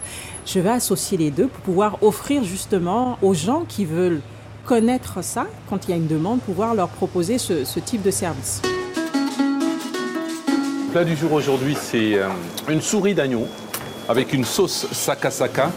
Je 0.47 0.59
vais 0.59 0.71
associer 0.71 1.17
les 1.17 1.31
deux 1.31 1.47
pour 1.47 1.61
pouvoir 1.61 2.03
offrir 2.03 2.43
justement 2.43 3.19
aux 3.23 3.35
gens 3.35 3.65
qui 3.69 3.85
veulent 3.85 4.21
connaître 4.67 5.23
ça, 5.23 5.47
quand 5.69 5.87
il 5.87 5.91
y 5.91 5.95
a 5.95 5.97
une 5.97 6.07
demande, 6.07 6.41
pouvoir 6.41 6.75
leur 6.75 6.89
proposer 6.89 7.37
ce, 7.39 7.65
ce 7.65 7.79
type 7.81 8.03
de 8.03 8.11
service. 8.11 8.63
Le 10.95 11.01
plat 11.01 11.11
du 11.11 11.17
jour 11.17 11.33
aujourd'hui, 11.33 11.77
c'est 11.77 12.15
euh, 12.15 12.29
une 12.69 12.81
souris 12.81 13.15
d'agneau 13.15 13.49
avec 14.09 14.33
une 14.33 14.45
sauce 14.45 14.87
sakasaka 14.93 15.73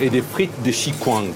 et 0.00 0.08
des 0.08 0.22
frites 0.22 0.62
de 0.64 0.70
chikwang. 0.70 1.26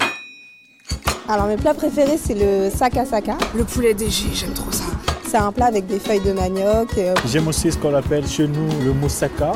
Alors 1.29 1.45
mes 1.45 1.55
plats 1.55 1.75
préférés 1.75 2.17
c'est 2.17 2.33
le 2.33 2.71
saka 2.75 3.05
saka. 3.05 3.37
Le 3.55 3.63
poulet 3.63 3.93
DG, 3.93 4.23
j'aime 4.33 4.53
trop 4.55 4.71
ça. 4.71 4.85
C'est 5.27 5.37
un 5.37 5.51
plat 5.51 5.67
avec 5.67 5.85
des 5.85 5.99
feuilles 5.99 6.21
de 6.21 6.31
manioc. 6.31 6.97
euh, 6.97 7.13
J'aime 7.27 7.47
aussi 7.47 7.71
ce 7.71 7.77
qu'on 7.77 7.93
appelle 7.93 8.25
chez 8.27 8.47
nous 8.47 8.67
le 8.83 8.91
moussaka. 8.91 9.53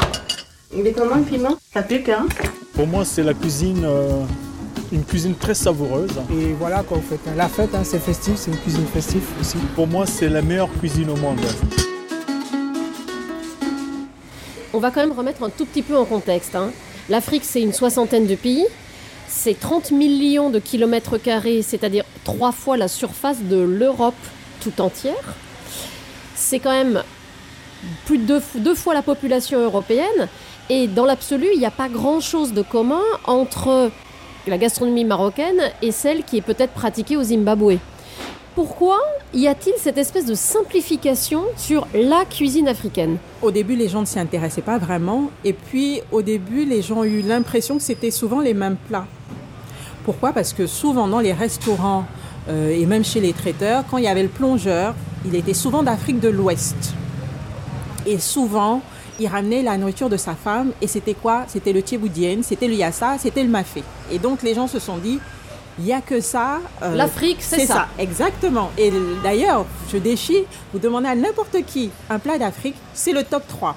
Il 0.78 0.86
est 0.86 0.92
comment 0.94 1.16
le 1.16 1.24
piment? 1.24 1.58
Ça 1.74 1.82
pique, 1.82 2.10
hein? 2.10 2.28
Pour 2.76 2.86
moi, 2.86 3.04
c'est 3.04 3.24
la 3.24 3.34
cuisine, 3.34 3.84
euh, 3.84 4.22
une 4.92 5.04
cuisine 5.04 5.34
très 5.34 5.56
savoureuse. 5.56 6.12
Et 6.32 6.54
voilà, 6.60 6.84
quand 6.88 6.98
vous 6.98 7.10
faites 7.10 7.36
la 7.36 7.48
fête, 7.50 7.74
hein, 7.74 7.82
c'est 7.84 7.98
festif, 7.98 8.34
c'est 8.36 8.52
une 8.52 8.58
cuisine 8.58 8.86
festive 8.94 9.24
aussi. 9.42 9.58
Pour 9.74 9.88
moi, 9.88 10.06
c'est 10.06 10.30
la 10.30 10.44
meilleure 10.44 10.70
cuisine 10.80 11.10
au 11.10 11.16
monde. 11.16 11.40
On 14.76 14.80
va 14.80 14.92
quand 14.92 15.00
même 15.00 15.18
remettre 15.18 15.42
un 15.42 15.50
tout 15.50 15.64
petit 15.64 15.82
peu 15.82 15.96
en 15.98 16.04
contexte. 16.04 16.54
hein. 16.54 16.70
L'Afrique, 17.08 17.46
c'est 17.46 17.62
une 17.62 17.72
soixantaine 17.72 18.28
de 18.28 18.36
pays. 18.36 18.66
C'est 19.26 19.58
30 19.58 19.92
millions 19.92 20.50
de 20.50 20.60
kilomètres 20.60 21.18
carrés, 21.18 21.62
c'est-à-dire 21.62 22.04
trois 22.26 22.52
fois 22.52 22.76
la 22.76 22.90
surface 22.90 23.42
de 23.42 23.56
l'Europe 23.56 24.14
tout 24.60 24.82
entière. 24.82 25.34
C'est 26.36 26.60
quand 26.60 26.72
même 26.72 27.04
plus 28.06 28.18
de 28.18 28.26
deux, 28.26 28.42
deux 28.56 28.76
fois 28.76 28.94
la 28.94 29.02
population 29.02 29.60
européenne. 29.62 30.28
Et 30.70 30.88
dans 30.88 31.06
l'absolu, 31.06 31.48
il 31.54 31.60
n'y 31.60 31.66
a 31.66 31.72
pas 31.72 31.88
grand-chose 31.88 32.52
de 32.52 32.62
commun 32.62 33.02
entre 33.24 33.92
la 34.46 34.58
gastronomie 34.58 35.06
marocaine 35.06 35.72
et 35.82 35.94
celle 35.94 36.26
qui 36.26 36.36
est 36.36 36.42
peut-être 36.42 36.74
pratiquée 36.74 37.16
au 37.16 37.24
Zimbabwe. 37.24 37.78
Pourquoi 38.56 39.00
y 39.34 39.48
a-t-il 39.48 39.76
cette 39.78 39.98
espèce 39.98 40.26
de 40.26 40.34
simplification 40.34 41.44
sur 41.58 41.86
la 41.94 42.24
cuisine 42.24 42.70
africaine? 42.70 43.18
Au 43.42 43.52
début, 43.52 43.76
les 43.76 43.90
gens 43.90 44.00
ne 44.00 44.06
s'y 44.06 44.18
intéressaient 44.18 44.62
pas 44.62 44.78
vraiment. 44.78 45.30
Et 45.44 45.52
puis, 45.52 46.00
au 46.14 46.22
début, 46.22 46.64
les 46.64 46.82
gens 46.82 47.00
ont 47.00 47.04
eu 47.04 47.22
l'impression 47.22 47.76
que 47.76 47.84
c'était 47.84 48.12
souvent 48.12 48.40
les 48.40 48.54
mêmes 48.54 48.78
plats. 48.88 49.08
Pourquoi? 50.06 50.32
Parce 50.32 50.54
que 50.54 50.68
souvent, 50.68 51.10
dans 51.10 51.20
les 51.20 51.34
restaurants 51.34 52.06
euh, 52.48 52.70
et 52.70 52.86
même 52.86 53.04
chez 53.04 53.20
les 53.20 53.34
traiteurs, 53.34 53.84
quand 53.92 53.98
il 53.98 54.06
y 54.06 54.08
avait 54.08 54.24
le 54.24 54.30
plongeur, 54.30 54.96
il 55.26 55.36
était 55.36 55.54
souvent 55.54 55.84
d'Afrique 55.84 56.22
de 56.22 56.30
l'Ouest. 56.30 56.78
Et 58.06 58.20
souvent, 58.20 58.82
il 59.20 59.28
ramenait 59.28 59.64
la 59.64 59.78
nourriture 59.78 60.08
de 60.08 60.16
sa 60.16 60.34
femme. 60.34 60.72
Et 60.82 60.88
c'était 60.88 61.14
quoi? 61.14 61.44
C'était 61.50 61.74
le 61.74 61.82
tchéboudienne, 61.82 62.42
c'était 62.42 62.70
le 62.70 62.76
yassa, 62.76 63.18
c'était 63.20 63.44
le 63.44 63.50
mafé. 63.50 63.84
Et 64.14 64.18
donc, 64.18 64.44
les 64.44 64.54
gens 64.54 64.68
se 64.68 64.80
sont 64.80 64.98
dit, 64.98 65.20
il 65.80 65.86
n'y 65.86 65.94
a 65.94 66.02
que 66.02 66.22
ça. 66.22 66.60
euh, 66.82 66.96
L'Afrique, 66.96 67.38
c'est 67.42 67.66
ça. 67.66 67.88
Exactement. 68.00 68.72
Et 68.78 68.92
d'ailleurs, 69.24 69.66
je 69.92 69.98
déchire, 69.98 70.44
vous 70.74 70.80
demandez 70.80 71.08
à 71.08 71.16
n'importe 71.16 71.58
qui 71.66 71.90
un 72.10 72.20
plat 72.20 72.38
d'Afrique, 72.38 72.76
c'est 72.94 73.12
le 73.14 73.24
top 73.24 73.44
3. 73.48 73.76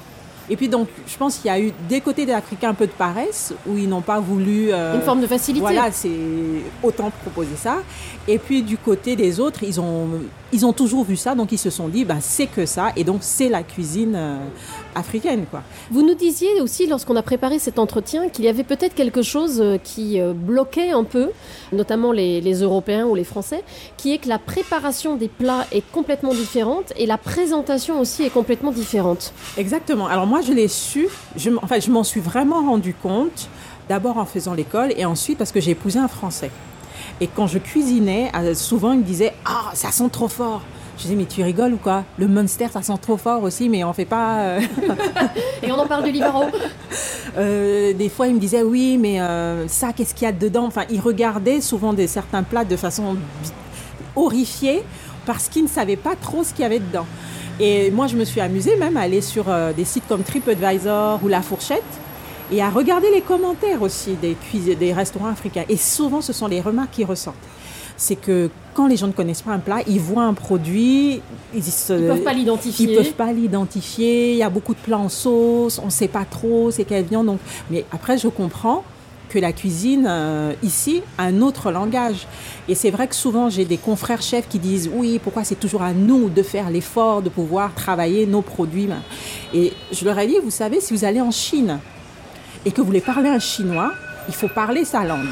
Et 0.51 0.57
puis 0.57 0.69
donc, 0.71 0.89
je 1.07 1.15
pense 1.19 1.37
qu'il 1.37 1.49
y 1.49 1.51
a 1.53 1.61
eu 1.61 1.73
des 1.91 2.01
côtés 2.01 2.25
des 2.25 2.33
Africains 2.33 2.71
un 2.71 2.75
peu 2.75 2.87
de 2.87 2.93
paresse, 2.93 3.53
où 3.67 3.77
ils 3.77 3.87
n'ont 3.87 4.01
pas 4.01 4.19
voulu... 4.19 4.73
euh, 4.73 4.95
Une 4.95 5.03
forme 5.03 5.21
de 5.21 5.27
facilité. 5.27 5.61
Voilà, 5.61 5.93
c'est 5.93 6.09
autant 6.83 7.11
proposer 7.23 7.55
ça. 7.57 7.79
Et 8.27 8.39
puis 8.39 8.63
du 8.63 8.79
côté 8.79 9.15
des 9.15 9.41
autres, 9.41 9.63
ils 9.63 9.79
ont, 9.79 10.09
ils 10.53 10.65
ont 10.65 10.73
toujours 10.73 11.05
vu 11.05 11.17
ça, 11.17 11.35
donc 11.35 11.53
ils 11.53 11.59
se 11.59 11.71
sont 11.71 11.89
dit, 11.89 12.05
ben, 12.05 12.19
c'est 12.21 12.47
que 12.47 12.65
ça, 12.67 12.93
et 12.97 13.05
donc 13.05 13.19
c'est 13.21 13.49
la 13.49 13.63
cuisine 13.63 14.15
euh, 14.17 14.39
africaine, 14.95 15.45
quoi. 15.51 15.63
Vous 15.91 16.03
nous 16.03 16.15
disiez 16.15 16.61
aussi, 16.61 16.87
lorsqu'on 16.87 17.17
a 17.17 17.23
préparé 17.23 17.59
cet 17.59 17.79
entretien, 17.79 18.29
qu'il 18.29 18.45
y 18.45 18.49
avait 18.49 18.65
peut-être 18.65 18.95
quelque 18.95 19.23
chose 19.23 19.61
euh, 19.61 19.79
qui 19.83 20.21
euh, 20.21 20.33
bloquait 20.33 20.91
un 20.91 21.05
peu, 21.05 21.31
notamment 21.73 22.13
les, 22.13 22.41
les 22.41 22.63
Européens 22.63 23.07
ou 23.07 23.15
les 23.15 23.25
Français, 23.25 23.63
qui 23.97 24.13
est 24.13 24.19
que 24.19 24.29
la 24.29 24.39
préparation 24.39 25.17
des 25.17 25.29
plats 25.29 25.67
est 25.73 25.85
complètement 25.93 26.33
différente 26.33 26.93
et 26.97 27.07
la 27.07 27.19
présentation 27.19 28.01
aussi 28.01 28.23
est 28.23 28.31
complètement 28.31 28.73
différente. 28.73 29.33
Exactement. 29.59 30.07
Alors 30.07 30.27
moi, 30.27 30.41
je 30.41 30.53
l'ai 30.53 30.69
su, 30.69 31.09
je, 31.37 31.51
enfin, 31.63 31.79
je 31.79 31.91
m'en 31.91 32.05
suis 32.05 32.21
vraiment 32.21 32.63
rendu 32.63 32.95
compte, 32.95 33.49
d'abord 33.89 34.17
en 34.19 34.25
faisant 34.25 34.55
l'école, 34.55 34.93
et 34.97 35.05
ensuite 35.05 35.39
parce 35.39 35.53
que 35.53 35.61
j'ai 35.61 35.73
épousé 35.73 35.99
un 35.99 36.09
Français. 36.09 36.51
Et 37.21 37.27
quand 37.27 37.47
je 37.47 37.59
cuisinais, 37.59 38.31
euh, 38.35 38.55
souvent 38.55 38.93
il 38.93 39.01
me 39.01 39.05
disait 39.05 39.35
«Ah, 39.45 39.71
ça 39.75 39.91
sent 39.91 40.09
trop 40.13 40.29
fort!» 40.29 40.63
Je 40.97 41.03
disais 41.03 41.15
«Mais 41.17 41.27
tu 41.27 41.43
rigoles 41.43 41.75
ou 41.75 41.77
quoi? 41.77 42.05
Le 42.17 42.27
Munster, 42.29 42.67
ça 42.73 42.83
sent 42.83 42.99
trop 43.01 43.17
fort 43.17 43.43
aussi, 43.43 43.69
mais 43.69 43.85
on 43.85 43.93
fait 43.93 44.05
pas... 44.05 44.41
euh, 44.41 44.61
Et 45.63 45.71
on 45.71 45.77
en 45.79 45.87
parle 45.87 46.05
du 46.05 46.11
Livaro. 46.11 46.45
Euh, 47.37 47.93
des 47.93 48.09
fois, 48.09 48.29
il 48.29 48.35
me 48.35 48.41
disait 48.41 48.63
oui, 48.63 48.99
mais 48.99 49.21
euh, 49.21 49.69
ça, 49.69 49.93
qu'est-ce 49.93 50.15
qu'il 50.15 50.27
y 50.27 50.29
a 50.29 50.33
dedans? 50.33 50.67
Enfin, 50.67 50.85
il 50.91 51.01
regardait 51.01 51.61
souvent 51.61 51.93
des 51.93 52.07
certains 52.07 52.43
plats 52.43 52.65
de 52.65 52.77
façon 52.77 53.17
horrifiée 54.17 54.83
parce 55.27 55.49
qu'il 55.49 55.65
ne 55.65 55.69
savait 55.69 55.97
pas 55.97 56.17
trop 56.17 56.43
ce 56.43 56.53
qu'il 56.53 56.63
y 56.63 56.67
avait 56.67 56.81
dedans. 56.81 57.07
Et 57.61 57.91
moi, 57.91 58.07
je 58.07 58.17
me 58.17 58.25
suis 58.25 58.41
amusée 58.41 58.77
même 58.77 58.97
à 58.97 59.03
aller 59.03 59.21
sur 59.21 59.47
des 59.77 59.85
sites 59.85 60.07
comme 60.09 60.23
TripAdvisor 60.23 61.21
ou 61.23 61.29
La 61.29 61.43
Fourchette 61.43 61.83
et 62.51 62.63
à 62.63 62.71
regarder 62.71 63.11
les 63.11 63.21
commentaires 63.21 63.83
aussi 63.83 64.15
des, 64.15 64.37
des 64.75 64.93
restaurants 64.93 65.29
africains. 65.29 65.65
Et 65.69 65.77
souvent, 65.77 66.21
ce 66.21 66.33
sont 66.33 66.49
les 66.49 66.61
remarques 66.61 66.93
qui 66.93 67.05
ressortent. 67.05 67.37
C'est 67.97 68.17
que 68.17 68.49
quand 68.75 68.87
les 68.87 68.97
gens 68.97 69.09
ne 69.09 69.13
connaissent 69.13 69.43
pas 69.43 69.51
un 69.51 69.59
plat, 69.59 69.81
ils 69.89 69.99
voient 69.99 70.23
un 70.23 70.35
produit, 70.35 71.21
ils 71.53 71.59
Ils 71.59 72.07
peuvent 72.07 72.23
pas 72.23 72.33
l'identifier. 72.33 72.91
Ils 72.91 72.97
peuvent 72.97 73.15
pas 73.15 73.33
l'identifier. 73.33 74.33
Il 74.33 74.39
y 74.39 74.43
a 74.43 74.51
beaucoup 74.51 74.75
de 74.75 74.79
plats 74.79 74.99
en 74.99 75.09
sauce, 75.09 75.81
on 75.81 75.87
ne 75.87 75.91
sait 75.91 76.09
pas 76.09 76.25
trop 76.25 76.71
c'est 76.71 76.85
quelle 76.85 77.05
viande. 77.05 77.27
Donc, 77.27 77.41
mais 77.71 77.85
après, 77.91 78.17
je 78.17 78.29
comprends 78.29 78.85
que 79.29 79.39
la 79.39 79.53
cuisine 79.53 80.07
euh, 80.09 80.53
ici 80.63 81.03
a 81.19 81.25
un 81.25 81.43
autre 81.43 81.71
langage. 81.71 82.27
Et 82.69 82.75
c'est 82.75 82.91
vrai 82.91 83.09
que 83.09 83.15
souvent 83.15 83.51
j'ai 83.51 83.65
des 83.65 83.77
confrères 83.77 84.23
chefs 84.23 84.49
qui 84.49 84.59
disent 84.59 84.91
oui, 84.93 85.21
pourquoi 85.23 85.45
c'est 85.45 85.59
toujours 85.59 85.83
à 85.83 85.93
nous 85.93 86.29
de 86.31 86.43
faire 86.43 86.71
l'effort 86.71 87.21
de 87.21 87.29
pouvoir 87.29 87.75
travailler 87.75 88.27
nos 88.27 88.43
produits. 88.43 88.89
Et 89.53 89.73
je 89.93 90.05
leur 90.05 90.19
ai 90.19 90.27
dit, 90.27 90.37
vous 90.43 90.51
savez, 90.51 90.81
si 90.81 90.95
vous 90.95 91.05
allez 91.05 91.21
en 91.21 91.31
Chine 91.31 91.79
et 92.65 92.71
que 92.71 92.81
vous 92.81 92.87
voulez 92.87 93.01
parler 93.01 93.29
un 93.29 93.39
chinois, 93.39 93.93
il 94.29 94.35
faut 94.35 94.49
parler 94.49 94.85
sa 94.85 95.05
langue. 95.05 95.29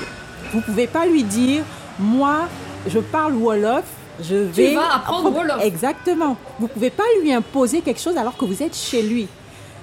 Vous 0.53 0.61
pouvez 0.61 0.87
pas 0.87 1.07
lui 1.07 1.23
dire, 1.25 1.63
moi, 1.99 2.49
je 2.89 2.99
parle 2.99 3.35
wolof. 3.35 3.85
Je 4.23 4.37
vais 4.37 4.75
vas 4.75 4.95
apprendre 4.95 5.31
wolof. 5.31 5.63
Exactement. 5.63 6.37
Vous 6.59 6.69
pouvez 6.69 6.91
pas 6.91 7.05
lui 7.21 7.33
imposer 7.33 7.81
quelque 7.81 8.01
chose 8.01 8.17
alors 8.17 8.37
que 8.37 8.45
vous 8.45 8.63
êtes 8.63 8.77
chez 8.77 9.03
lui. 9.03 9.29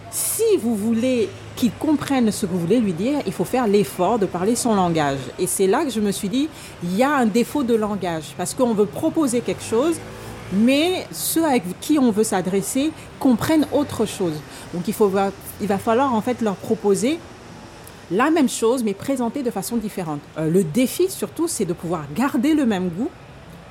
Si 0.09 0.57
vous 0.61 0.75
voulez 0.75 1.29
qu'il 1.55 1.71
comprenne 1.71 2.31
ce 2.31 2.45
que 2.45 2.51
vous 2.51 2.59
voulez 2.59 2.79
lui 2.79 2.93
dire, 2.93 3.19
il 3.25 3.33
faut 3.33 3.45
faire 3.45 3.67
l'effort 3.67 4.19
de 4.19 4.25
parler 4.25 4.55
son 4.55 4.75
langage. 4.75 5.19
Et 5.39 5.47
c'est 5.47 5.67
là 5.67 5.83
que 5.83 5.91
je 5.91 5.99
me 5.99 6.11
suis 6.11 6.29
dit, 6.29 6.49
il 6.83 6.95
y 6.95 7.03
a 7.03 7.15
un 7.15 7.25
défaut 7.25 7.63
de 7.63 7.75
langage, 7.75 8.33
parce 8.37 8.53
qu'on 8.53 8.73
veut 8.73 8.85
proposer 8.85 9.41
quelque 9.41 9.63
chose, 9.63 9.95
mais 10.51 11.07
ceux 11.11 11.43
avec 11.45 11.63
qui 11.79 11.97
on 11.99 12.11
veut 12.11 12.23
s'adresser 12.23 12.91
comprennent 13.19 13.67
autre 13.71 14.05
chose. 14.05 14.35
Donc 14.73 14.87
il, 14.87 14.93
faut, 14.93 15.11
il 15.61 15.67
va 15.67 15.77
falloir 15.77 16.13
en 16.13 16.21
fait 16.21 16.41
leur 16.41 16.55
proposer 16.55 17.19
la 18.13 18.29
même 18.29 18.49
chose, 18.49 18.83
mais 18.83 18.93
présentée 18.93 19.43
de 19.43 19.51
façon 19.51 19.77
différente. 19.77 20.19
Euh, 20.37 20.49
le 20.49 20.63
défi 20.63 21.09
surtout, 21.09 21.47
c'est 21.47 21.65
de 21.65 21.73
pouvoir 21.73 22.03
garder 22.15 22.53
le 22.53 22.65
même 22.65 22.89
goût, 22.89 23.09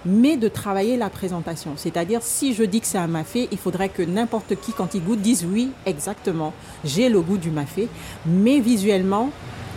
mais 0.04 0.36
de 0.36 0.48
travailler 0.48 0.96
la 0.96 1.10
présentation. 1.10 1.72
C'est-à-dire, 1.76 2.20
si 2.22 2.54
je 2.54 2.64
dis 2.64 2.80
que 2.80 2.86
c'est 2.88 2.98
un 2.98 3.06
mafé, 3.06 3.48
il 3.52 3.58
faudrait 3.58 3.88
que 3.88 4.02
n'importe 4.02 4.56
qui, 4.60 4.72
quand 4.72 4.94
il 4.94 5.04
goûte, 5.04 5.20
dise 5.20 5.46
oui, 5.48 5.70
exactement, 5.86 6.52
j'ai 6.84 7.08
le 7.08 7.20
goût 7.20 7.38
du 7.38 7.50
mafé, 7.50 7.88
mais 8.26 8.58
visuellement, 8.58 9.30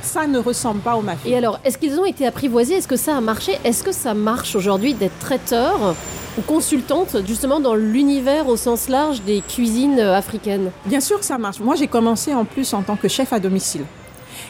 Ça 0.06 0.28
ne 0.28 0.38
ressemble 0.38 0.82
pas 0.82 0.96
au 0.96 1.02
mafia. 1.02 1.32
Et 1.32 1.36
alors, 1.36 1.60
est-ce 1.66 1.78
qu'ils 1.78 2.00
ont 2.00 2.06
été 2.06 2.28
apprivoisés? 2.28 2.76
Est-ce 2.76 2.88
que 2.88 2.96
ça 2.96 3.18
a 3.18 3.22
marché? 3.22 3.58
Est-ce 3.64 3.84
que 3.84 3.92
ça 3.92 4.14
marche 4.14 4.56
aujourd'hui 4.56 4.94
d'être 4.94 5.18
traiteur 5.20 5.96
ou 6.38 6.42
consultante 6.42 7.18
justement 7.26 7.60
dans 7.60 7.74
l'univers 7.76 8.48
au 8.48 8.56
sens 8.56 8.88
large 8.88 9.22
des 9.24 9.42
cuisines 9.42 10.00
africaines? 10.00 10.72
Bien 10.86 11.00
sûr 11.00 11.18
que 11.20 11.26
ça 11.26 11.38
marche. 11.40 11.60
Moi, 11.60 11.76
j'ai 11.76 11.88
commencé 11.88 12.34
en 12.34 12.46
plus 12.46 12.72
en 12.74 12.84
tant 12.84 12.96
que 12.96 13.08
chef 13.08 13.34
à 13.34 13.40
domicile. 13.40 13.84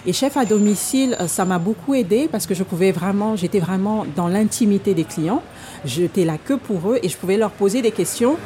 Et 0.08 0.14
chef 0.14 0.38
à 0.38 0.46
domicile, 0.46 1.18
euh, 1.20 1.28
ça 1.28 1.46
m'a 1.46 1.58
beaucoup 1.58 1.96
aidé 1.96 2.30
parce 2.32 2.46
que 2.46 2.54
je 2.54 2.64
pouvais 2.64 2.92
vraiment, 2.92 3.36
j'étais 3.36 3.60
vraiment 3.60 4.06
dans 4.16 4.28
l'intimité 4.28 4.94
des 4.94 5.04
clients. 5.04 5.42
J'étais 5.84 6.26
là 6.26 6.38
que 6.38 6.54
pour 6.54 6.92
eux 6.92 7.00
et 7.02 7.10
je 7.10 7.18
pouvais 7.18 7.38
leur 7.38 7.50
poser 7.50 7.82
des 7.82 7.92
questions 7.92 8.38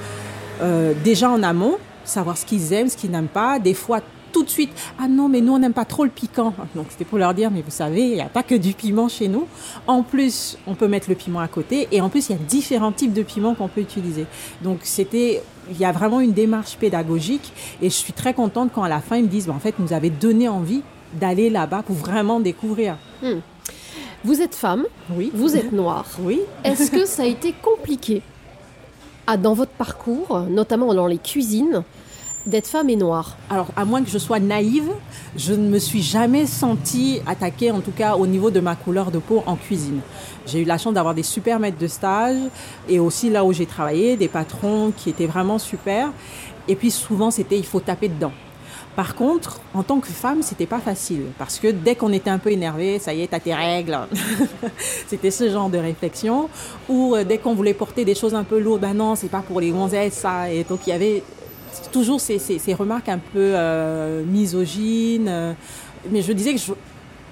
euh, 0.62 0.94
déjà 1.04 1.30
en 1.30 1.44
amont, 1.44 1.78
savoir 2.06 2.38
ce 2.38 2.46
qu'ils 2.46 2.72
aiment, 2.72 2.88
ce 2.88 2.96
qu'ils 2.96 3.12
n'aiment 3.12 3.28
pas. 3.28 3.60
Des 3.60 3.74
fois, 3.74 4.00
tout 4.32 4.44
de 4.44 4.50
suite, 4.50 4.70
ah 5.00 5.10
non, 5.10 5.28
mais 5.28 5.42
nous, 5.42 5.54
on 5.54 5.60
n'aime 5.60 5.74
pas 5.74 5.84
trop 5.84 6.06
le 6.06 6.10
piquant. 6.10 6.54
Donc, 6.76 6.86
c'était 6.92 7.04
pour 7.04 7.18
leur 7.18 7.34
dire, 7.34 7.52
mais 7.52 7.62
vous 7.62 7.72
savez, 7.72 8.04
il 8.04 8.14
n'y 8.14 8.22
a 8.22 8.30
pas 8.30 8.44
que 8.44 8.56
du 8.56 8.74
piment 8.74 9.10
chez 9.10 9.28
nous. 9.28 9.46
En 9.86 10.02
plus, 10.02 10.58
on 10.66 10.76
peut 10.76 10.88
mettre 10.88 11.10
le 11.10 11.16
piment 11.16 11.42
à 11.42 11.50
côté. 11.50 11.90
Et 11.92 12.00
en 12.00 12.08
plus, 12.08 12.30
il 12.30 12.34
y 12.34 12.36
a 12.36 12.38
différents 12.38 12.94
types 12.94 13.14
de 13.14 13.24
piments 13.24 13.54
qu'on 13.54 13.68
peut 13.68 13.82
utiliser. 13.82 14.28
Donc, 14.62 14.80
c'était, 14.84 15.42
il 15.70 15.78
y 15.78 15.84
a 15.84 15.92
vraiment 15.92 16.22
une 16.22 16.34
démarche 16.34 16.78
pédagogique. 16.78 17.52
Et 17.82 17.90
je 17.90 17.96
suis 17.96 18.14
très 18.14 18.34
contente 18.34 18.72
quand 18.74 18.84
à 18.84 18.90
la 18.90 19.02
fin, 19.02 19.18
ils 19.18 19.24
me 19.24 19.30
disent, 19.30 19.50
en 19.50 19.60
fait, 19.60 19.76
nous 19.78 19.92
avez 19.92 20.10
donné 20.10 20.48
envie 20.48 20.84
d'aller 21.14 21.50
là-bas 21.50 21.84
pour 21.84 21.96
vraiment 21.96 22.40
découvrir. 22.40 22.98
Hmm. 23.22 23.40
Vous 24.24 24.42
êtes 24.42 24.56
femme, 24.56 24.86
oui. 25.12 25.32
vous 25.34 25.56
êtes 25.56 25.72
noire. 25.72 26.06
Oui. 26.22 26.42
Est-ce 26.64 26.92
que 26.92 27.06
ça 27.06 27.24
a 27.24 27.26
été 27.26 27.54
compliqué 27.54 28.22
à, 29.28 29.38
dans 29.38 29.54
votre 29.54 29.72
parcours, 29.72 30.40
notamment 30.50 30.94
dans 30.94 31.08
les 31.08 31.18
cuisines, 31.18 31.84
d'être 32.46 32.68
femme 32.68 32.90
et 32.90 32.96
noire 32.96 33.38
Alors, 33.50 33.68
à 33.76 33.86
moins 33.86 34.04
que 34.04 34.10
je 34.10 34.18
sois 34.18 34.40
naïve, 34.40 34.90
je 35.36 35.54
ne 35.54 35.70
me 35.70 35.80
suis 35.80 36.02
jamais 36.02 36.46
sentie 36.46 37.22
attaquée, 37.26 37.72
en 37.72 37.80
tout 37.80 37.92
cas 37.92 38.16
au 38.16 38.28
niveau 38.28 38.52
de 38.52 38.60
ma 38.60 38.76
couleur 38.76 39.12
de 39.12 39.20
peau 39.20 39.44
en 39.46 39.56
cuisine. 39.56 40.02
J'ai 40.46 40.62
eu 40.62 40.66
la 40.66 40.78
chance 40.78 40.94
d'avoir 40.94 41.14
des 41.14 41.24
super 41.24 41.60
maîtres 41.60 41.78
de 41.78 41.88
stage 41.88 42.38
et 42.88 43.00
aussi 43.00 43.30
là 43.30 43.46
où 43.46 43.54
j'ai 43.54 43.66
travaillé, 43.66 44.18
des 44.18 44.28
patrons 44.28 44.92
qui 44.96 45.10
étaient 45.10 45.28
vraiment 45.28 45.60
super. 45.60 46.12
Et 46.68 46.76
puis 46.76 46.92
souvent, 46.92 47.32
c'était 47.32 47.58
il 47.58 47.66
faut 47.66 47.80
taper 47.80 48.10
dedans. 48.10 48.32
Par 49.00 49.16
contre, 49.16 49.62
en 49.74 49.82
tant 49.82 50.02
que 50.02 50.10
femme, 50.10 50.42
c'était 50.42 50.66
pas 50.66 50.82
facile 50.82 51.22
parce 51.38 51.58
que 51.58 51.70
dès 51.70 51.96
qu'on 51.96 52.12
était 52.12 52.30
un 52.30 52.38
peu 52.38 52.52
énervé, 52.52 53.00
ça 53.00 53.14
y 53.14 53.22
est, 53.22 53.28
t'as 53.28 53.40
tes 53.40 53.56
règles. 53.56 53.98
c'était 55.08 55.32
ce 55.32 55.50
genre 55.50 55.70
de 55.70 55.78
réflexion. 55.78 56.50
Ou 56.90 57.16
euh, 57.16 57.24
dès 57.24 57.38
qu'on 57.38 57.54
voulait 57.54 57.74
porter 57.74 58.04
des 58.04 58.14
choses 58.14 58.36
un 58.36 58.44
peu 58.44 58.60
lourdes, 58.60 58.82
ben 58.82 58.94
non, 58.94 59.16
c'est 59.16 59.30
pas 59.30 59.40
pour 59.40 59.62
les 59.62 59.72
gonzesses 59.72 60.16
ça. 60.16 60.52
Et 60.52 60.66
donc 60.66 60.82
il 60.86 60.90
y 60.90 60.92
avait 60.92 61.24
toujours 61.94 62.20
ces, 62.20 62.40
ces, 62.40 62.74
remarques 62.74 63.08
un 63.08 63.20
peu 63.20 63.54
euh, 63.56 64.22
misogynes. 64.26 65.56
mais 66.12 66.22
je 66.22 66.34
disais 66.34 66.56
que 66.56 66.60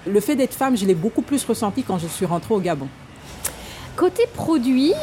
le 0.06 0.20
fait 0.20 0.36
d'être 0.36 0.54
femme, 0.54 0.74
je 0.74 0.86
l'ai 0.86 0.94
beaucoup 0.94 1.20
plus 1.20 1.44
ressenti 1.44 1.82
quand 1.82 1.98
je 1.98 2.06
suis 2.06 2.24
rentrée 2.24 2.54
au 2.54 2.60
Gabon. 2.60 2.88
Côté 3.94 4.22
produits, 4.32 4.94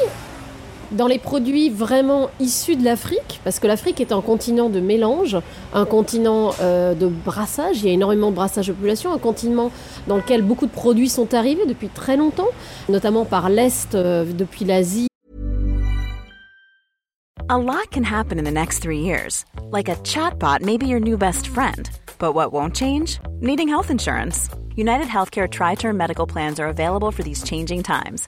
dans 0.92 1.08
les 1.08 1.20
produits 1.20 1.70
vraiment 1.70 2.30
issus 2.40 2.76
de 2.76 2.84
l'Afrique, 2.84 3.42
parce 3.44 3.60
que 3.60 3.68
l'Afrique 3.68 4.02
est 4.02 4.12
un 4.12 4.22
continent 4.22 4.70
de 4.70 4.80
mélange, 4.80 5.38
un 5.74 5.86
continent 5.86 6.54
euh, 6.62 6.94
de 6.94 7.08
brassage, 7.08 7.82
il 7.82 7.88
y 7.88 7.90
a 7.90 7.94
énormément 7.94 8.32
de 8.32 8.36
brassage 8.36 8.68
de 8.68 8.74
population, 8.74 9.14
un 9.14 9.18
continent 9.18 9.72
dans 10.08 10.18
lequel 10.18 10.42
beaucoup 10.42 10.66
de 10.66 10.72
produits 10.72 11.10
sont 11.10 11.34
arrivés 11.34 11.66
depuis 11.66 11.90
très 11.90 12.18
longtemps, 12.18 12.50
notamment 12.90 13.26
par 13.26 13.50
l'Est, 13.50 13.96
euh, 13.96 14.26
depuis 14.26 14.66
l'Asie. 14.66 15.08
A 17.48 17.58
lot 17.60 17.92
can 17.92 18.04
happen 18.04 18.40
in 18.40 18.44
the 18.44 18.52
next 18.52 18.80
three 18.80 19.02
years. 19.02 19.46
Like 19.72 19.88
a 19.88 19.96
chatbot 19.98 20.62
may 20.62 20.78
be 20.78 20.88
your 20.88 21.00
new 21.00 21.16
best 21.16 21.48
friend. 21.48 21.90
But 22.18 22.34
what 22.34 22.52
won't 22.52 22.76
change? 22.76 23.20
Needing 23.40 23.68
health 23.68 23.92
insurance. 23.92 24.50
United 24.76 25.08
Healthcare 25.08 25.48
Tri 25.48 25.76
Term 25.76 25.96
Medical 25.96 26.26
Plans 26.26 26.60
are 26.60 26.68
available 26.68 27.12
for 27.12 27.24
these 27.24 27.44
changing 27.44 27.84
times. 27.84 28.28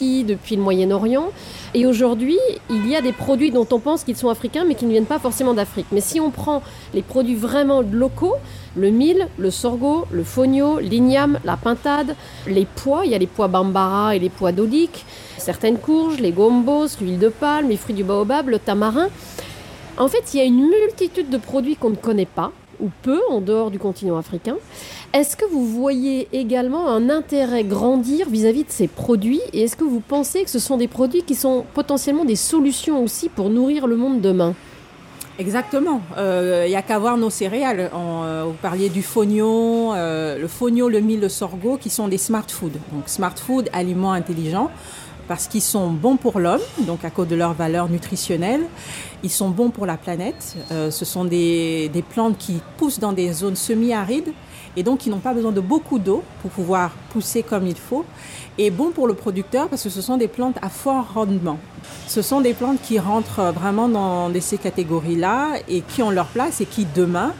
depuis 0.00 0.56
le 0.56 0.62
Moyen-Orient. 0.62 1.30
Et 1.72 1.86
aujourd'hui, 1.86 2.36
il 2.68 2.88
y 2.88 2.96
a 2.96 3.00
des 3.00 3.12
produits 3.12 3.52
dont 3.52 3.66
on 3.70 3.78
pense 3.78 4.02
qu'ils 4.02 4.16
sont 4.16 4.28
africains, 4.28 4.64
mais 4.66 4.74
qui 4.74 4.86
ne 4.86 4.90
viennent 4.90 5.06
pas 5.06 5.20
forcément 5.20 5.54
d'Afrique. 5.54 5.86
Mais 5.92 6.00
si 6.00 6.18
on 6.18 6.32
prend 6.32 6.62
les 6.94 7.02
produits 7.02 7.36
vraiment 7.36 7.80
locaux, 7.80 8.34
le 8.74 8.90
mil, 8.90 9.28
le 9.38 9.52
sorgho, 9.52 10.06
le 10.10 10.24
fonio, 10.24 10.80
l'igname, 10.80 11.38
la 11.44 11.56
pintade, 11.56 12.16
les 12.48 12.66
pois, 12.66 13.06
il 13.06 13.12
y 13.12 13.14
a 13.14 13.18
les 13.18 13.28
pois 13.28 13.46
bambara 13.46 14.16
et 14.16 14.18
les 14.18 14.30
pois 14.30 14.50
d'olique, 14.50 15.06
certaines 15.38 15.78
courges, 15.78 16.18
les 16.18 16.32
gombos, 16.32 16.98
l'huile 17.00 17.20
de 17.20 17.28
palme, 17.28 17.68
les 17.68 17.76
fruits 17.76 17.94
du 17.94 18.02
baobab, 18.02 18.48
le 18.48 18.58
tamarin. 18.58 19.06
En 19.96 20.08
fait, 20.08 20.34
il 20.34 20.38
y 20.38 20.40
a 20.40 20.44
une 20.44 20.70
multitude 20.70 21.30
de 21.30 21.38
produits 21.38 21.76
qu'on 21.76 21.90
ne 21.90 21.94
connaît 21.94 22.26
pas, 22.26 22.50
ou 22.80 22.90
peu, 23.02 23.20
en 23.30 23.40
dehors 23.40 23.70
du 23.70 23.78
continent 23.78 24.16
africain. 24.16 24.56
Est-ce 25.12 25.36
que 25.36 25.44
vous 25.44 25.66
voyez 25.66 26.28
également 26.32 26.88
un 26.88 27.08
intérêt 27.10 27.64
grandir 27.64 28.28
vis-à-vis 28.28 28.64
de 28.64 28.70
ces 28.70 28.88
produits 28.88 29.40
Et 29.52 29.62
est-ce 29.62 29.76
que 29.76 29.84
vous 29.84 30.00
pensez 30.00 30.44
que 30.44 30.50
ce 30.50 30.58
sont 30.58 30.76
des 30.76 30.88
produits 30.88 31.22
qui 31.22 31.34
sont 31.34 31.64
potentiellement 31.74 32.24
des 32.24 32.36
solutions 32.36 33.02
aussi 33.02 33.28
pour 33.28 33.50
nourrir 33.50 33.86
le 33.86 33.96
monde 33.96 34.20
demain? 34.20 34.54
Exactement. 35.38 36.00
Il 36.16 36.68
n'y 36.68 36.76
a 36.76 36.82
qu'à 36.82 36.98
voir 36.98 37.16
nos 37.16 37.30
céréales. 37.30 37.90
Euh, 37.92 38.44
vous 38.46 38.56
parliez 38.62 38.88
du 38.88 39.02
fognon, 39.02 39.92
euh, 39.94 40.38
le 40.38 40.46
fognon, 40.46 40.88
le 40.88 41.00
mil, 41.00 41.20
le 41.20 41.28
sorgho, 41.28 41.76
qui 41.76 41.90
sont 41.90 42.06
des 42.06 42.18
smart 42.18 42.46
food. 42.48 42.72
Donc 42.92 43.04
smart 43.06 43.34
food, 43.34 43.68
aliments 43.72 44.12
intelligents, 44.12 44.70
parce 45.26 45.46
qu'ils 45.46 45.62
sont 45.62 45.90
bons 45.90 46.16
pour 46.16 46.38
l'homme, 46.38 46.60
donc 46.80 47.04
à 47.04 47.10
cause 47.10 47.28
de 47.28 47.36
leur 47.36 47.54
valeur 47.54 47.88
nutritionnelle. 47.88 48.62
Ils 49.22 49.30
sont 49.30 49.48
bons 49.48 49.70
pour 49.70 49.86
la 49.86 49.96
planète. 49.96 50.56
Euh, 50.70 50.90
ce 50.90 51.04
sont 51.04 51.24
des, 51.24 51.90
plantes 52.10 52.36
qui 52.38 52.60
poussent 52.76 52.98
dans 52.98 53.12
des 53.12 53.32
zones 53.32 53.56
semi-arides 53.56 54.32
et 54.76 54.82
donc 54.82 54.98
qui 54.98 55.10
n'ont 55.10 55.18
pas 55.18 55.32
besoin 55.32 55.52
de 55.52 55.60
beaucoup 55.60 55.98
d'eau 55.98 56.22
pour 56.42 56.50
pouvoir 56.50 56.90
pousser 57.10 57.42
comme 57.42 57.66
il 57.66 57.76
faut. 57.76 58.04
Et 58.58 58.70
bon 58.70 58.90
pour 58.90 59.06
le 59.06 59.14
producteur 59.14 59.68
parce 59.68 59.82
que 59.82 59.90
ce 59.90 60.02
sont 60.02 60.16
des 60.16 60.28
plantes 60.28 60.56
à 60.62 60.68
fort 60.68 61.14
rendement. 61.14 61.58
Ce 62.06 62.22
sont 62.22 62.40
des 62.40 62.54
plantes 62.54 62.80
qui 62.82 62.98
rentrent 62.98 63.52
vraiment 63.52 63.88
dans 63.88 64.30
ces 64.40 64.58
catégories-là 64.58 65.54
et 65.68 65.80
qui 65.80 66.02
ont 66.02 66.10
leur 66.10 66.26
place 66.26 66.60
et 66.60 66.66
qui 66.66 66.86
demain 66.94 67.32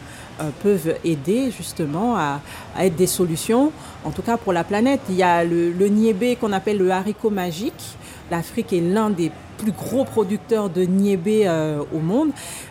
peuvent 0.62 0.96
aider 1.04 1.50
justement 1.50 2.16
à, 2.16 2.40
être 2.78 2.96
des 2.96 3.06
solutions, 3.06 3.72
en 4.04 4.10
tout 4.10 4.22
cas 4.22 4.36
pour 4.36 4.52
la 4.52 4.64
planète. 4.64 5.00
Il 5.08 5.14
y 5.14 5.22
a 5.22 5.44
le, 5.44 5.72
le 5.72 5.88
niébé 5.88 6.36
qu'on 6.36 6.52
appelle 6.52 6.78
le 6.78 6.90
haricot 6.90 7.30
magique. 7.30 7.96
L'Afrique 8.30 8.72
est 8.72 8.80
l'un 8.80 9.10
des 9.10 9.30
plus 9.58 9.72
gros 9.72 10.04
producteurs 10.04 10.70
de 10.70 10.82
niébé 10.82 11.42
euh, 11.46 11.82
au 11.94 11.98
monde. 11.98 12.30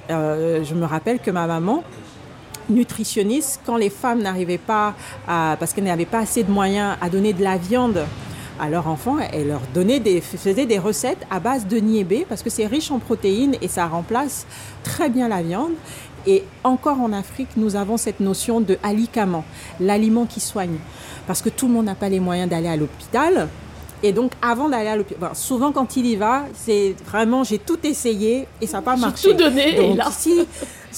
Euh, 0.09 0.63
je 0.63 0.75
me 0.75 0.85
rappelle 0.85 1.19
que 1.19 1.31
ma 1.31 1.47
maman, 1.47 1.83
nutritionniste, 2.69 3.61
quand 3.65 3.77
les 3.77 3.89
femmes 3.89 4.21
n'arrivaient 4.21 4.57
pas 4.57 4.95
parce 5.25 5.73
qu'elles 5.73 5.83
n'avaient 5.83 6.05
pas 6.05 6.19
assez 6.19 6.43
de 6.43 6.51
moyens 6.51 6.95
à 7.01 7.09
donner 7.09 7.33
de 7.33 7.43
la 7.43 7.57
viande 7.57 8.05
à 8.59 8.69
leurs 8.69 8.87
enfants, 8.87 9.17
elle 9.31 9.47
leur 9.47 9.61
donnait 9.73 9.99
des, 9.99 10.21
faisait 10.21 10.65
des 10.65 10.79
recettes 10.79 11.25
à 11.29 11.39
base 11.39 11.67
de 11.67 11.77
niébé 11.77 12.25
parce 12.27 12.43
que 12.43 12.49
c'est 12.49 12.67
riche 12.67 12.91
en 12.91 12.99
protéines 12.99 13.55
et 13.61 13.67
ça 13.67 13.87
remplace 13.87 14.45
très 14.83 15.09
bien 15.09 15.27
la 15.27 15.41
viande. 15.41 15.73
Et 16.25 16.43
encore 16.63 16.99
en 17.01 17.11
Afrique, 17.13 17.49
nous 17.57 17.75
avons 17.75 17.97
cette 17.97 18.19
notion 18.19 18.61
de 18.61 18.77
alicament, 18.83 19.43
l'aliment 19.79 20.25
qui 20.25 20.39
soigne. 20.39 20.77
Parce 21.27 21.41
que 21.41 21.49
tout 21.49 21.67
le 21.67 21.73
monde 21.73 21.85
n'a 21.85 21.95
pas 21.95 22.09
les 22.09 22.19
moyens 22.19 22.49
d'aller 22.49 22.69
à 22.69 22.75
l'hôpital. 22.77 23.49
Et 24.01 24.11
donc, 24.11 24.33
avant 24.41 24.67
d'aller 24.67 24.89
à 24.89 24.95
l'hôpital, 24.97 25.31
souvent 25.33 25.71
quand 25.71 25.95
il 25.95 26.05
y 26.05 26.15
va, 26.15 26.43
c'est 26.53 26.93
vraiment, 27.05 27.43
j'ai 27.43 27.59
tout 27.59 27.79
essayé 27.83 28.47
et 28.59 28.67
ça 28.67 28.77
n'a 28.77 28.83
pas 28.83 28.97
marché. 28.97 29.29
tout 29.29 29.37
donné. 29.37 29.75
Donc, 29.75 29.93
et 29.93 29.95
là... 29.95 30.09
si, 30.11 30.45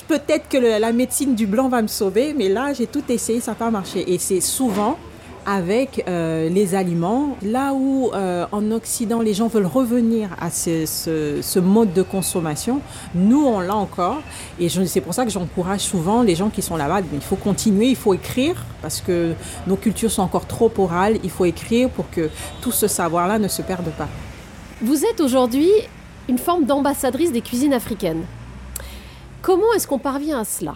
peut-être 0.08 0.50
que 0.50 0.58
le, 0.58 0.80
la 0.80 0.92
médecine 0.92 1.36
du 1.36 1.46
blanc 1.46 1.70
va 1.70 1.84
me 1.84 1.88
sauver, 1.88 2.34
mais 2.36 2.50
là, 2.50 2.74
j'ai 2.74 2.88
tout 2.88 3.04
essayé, 3.10 3.42
ça 3.42 3.52
n'a 3.52 3.56
pas 3.56 3.70
marché. 3.70 4.12
Et 4.12 4.18
c'est 4.18 4.42
souvent 4.42 4.98
avec 5.46 6.04
euh, 6.08 6.50
les 6.50 6.76
aliments. 6.76 7.38
Là 7.42 7.74
où 7.74 8.12
euh, 8.14 8.46
en 8.52 8.72
Occident 8.72 9.22
les 9.22 9.34
gens 9.34 9.48
veulent 9.48 9.66
revenir 9.66 10.30
à 10.40 10.50
ce, 10.50 10.86
ce, 10.86 11.40
ce 11.42 11.60
mode 11.60 11.94
de 11.94 12.02
consommation, 12.02 12.82
nous 13.14 13.46
on 13.46 13.60
l'a 13.60 13.76
encore. 13.76 14.22
Et 14.60 14.70
c'est 14.70 15.02
pour 15.02 15.14
ça 15.14 15.26
que 15.26 15.32
j'encourage 15.32 15.82
souvent 15.82 16.24
les 16.24 16.36
gens 16.36 16.50
qui 16.50 16.62
sont 16.62 16.78
là-bas. 16.78 17.02
Il 17.14 17.22
faut 17.22 17.36
continuer, 17.36 17.88
il 17.88 17.96
faut 17.96 18.14
écrire 18.14 18.64
parce 18.82 19.02
que 19.02 19.34
nos 19.68 19.76
cultures 19.76 20.12
sont 20.12 20.22
encore 20.22 20.48
trop 20.48 20.72
orales. 20.78 21.18
Il 21.24 21.30
faut 21.30 21.46
écrire 21.46 21.90
pour 21.90 22.10
que 22.10 22.30
tout 22.62 22.72
ce 22.72 22.88
savoir-là 22.88 23.40
ne 23.40 23.48
se 23.48 23.62
perde 23.62 23.90
pas. 23.98 24.08
Vous 24.82 25.06
êtes 25.06 25.22
aujourd'hui 25.22 25.70
une 26.28 26.38
forme 26.38 26.66
d'ambassadrice 26.66 27.32
des 27.32 27.42
cuisines 27.42 27.74
africaines. 27.74 28.24
Comment 29.42 29.74
est-ce 29.76 29.88
qu'on 29.88 30.00
parvient 30.00 30.40
à 30.40 30.44
cela? 30.44 30.76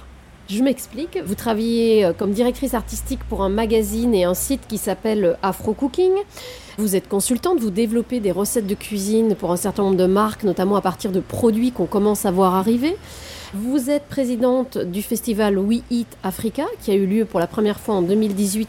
Je 0.50 0.64
m'explique. 0.64 1.20
Vous 1.24 1.36
travaillez 1.36 2.04
euh, 2.04 2.12
comme 2.12 2.32
directrice 2.32 2.74
artistique 2.74 3.20
pour 3.30 3.44
un 3.44 3.50
magazine 3.50 4.16
et 4.16 4.24
un 4.24 4.34
site 4.34 4.62
qui 4.68 4.80
s'appelle 4.80 5.38
Afro 5.44 5.74
Cooking. 5.74 6.12
Vous 6.80 6.96
êtes 6.96 7.08
consultante, 7.08 7.60
vous 7.60 7.70
développez 7.70 8.20
des 8.20 8.32
recettes 8.32 8.66
de 8.66 8.74
cuisine 8.74 9.36
pour 9.36 9.52
un 9.52 9.58
certain 9.58 9.84
nombre 9.84 9.98
de 9.98 10.08
marques, 10.08 10.44
notamment 10.44 10.76
à 10.76 10.82
partir 10.82 11.12
de 11.12 11.20
produits 11.20 11.72
qu'on 11.72 11.86
commence 11.86 12.26
à 12.26 12.32
voir 12.32 12.56
arriver. 12.56 12.98
Vous 13.54 13.92
êtes 13.92 14.06
présidente 14.06 14.80
du 14.80 15.04
festival 15.04 15.60
We 15.60 15.84
Eat 15.92 16.18
Africa, 16.24 16.66
qui 16.82 16.90
a 16.90 16.96
eu 16.96 17.06
lieu 17.06 17.26
pour 17.26 17.40
la 17.40 17.48
première 17.48 17.80
fois 17.80 17.94
en 17.96 18.02
2018 18.02 18.68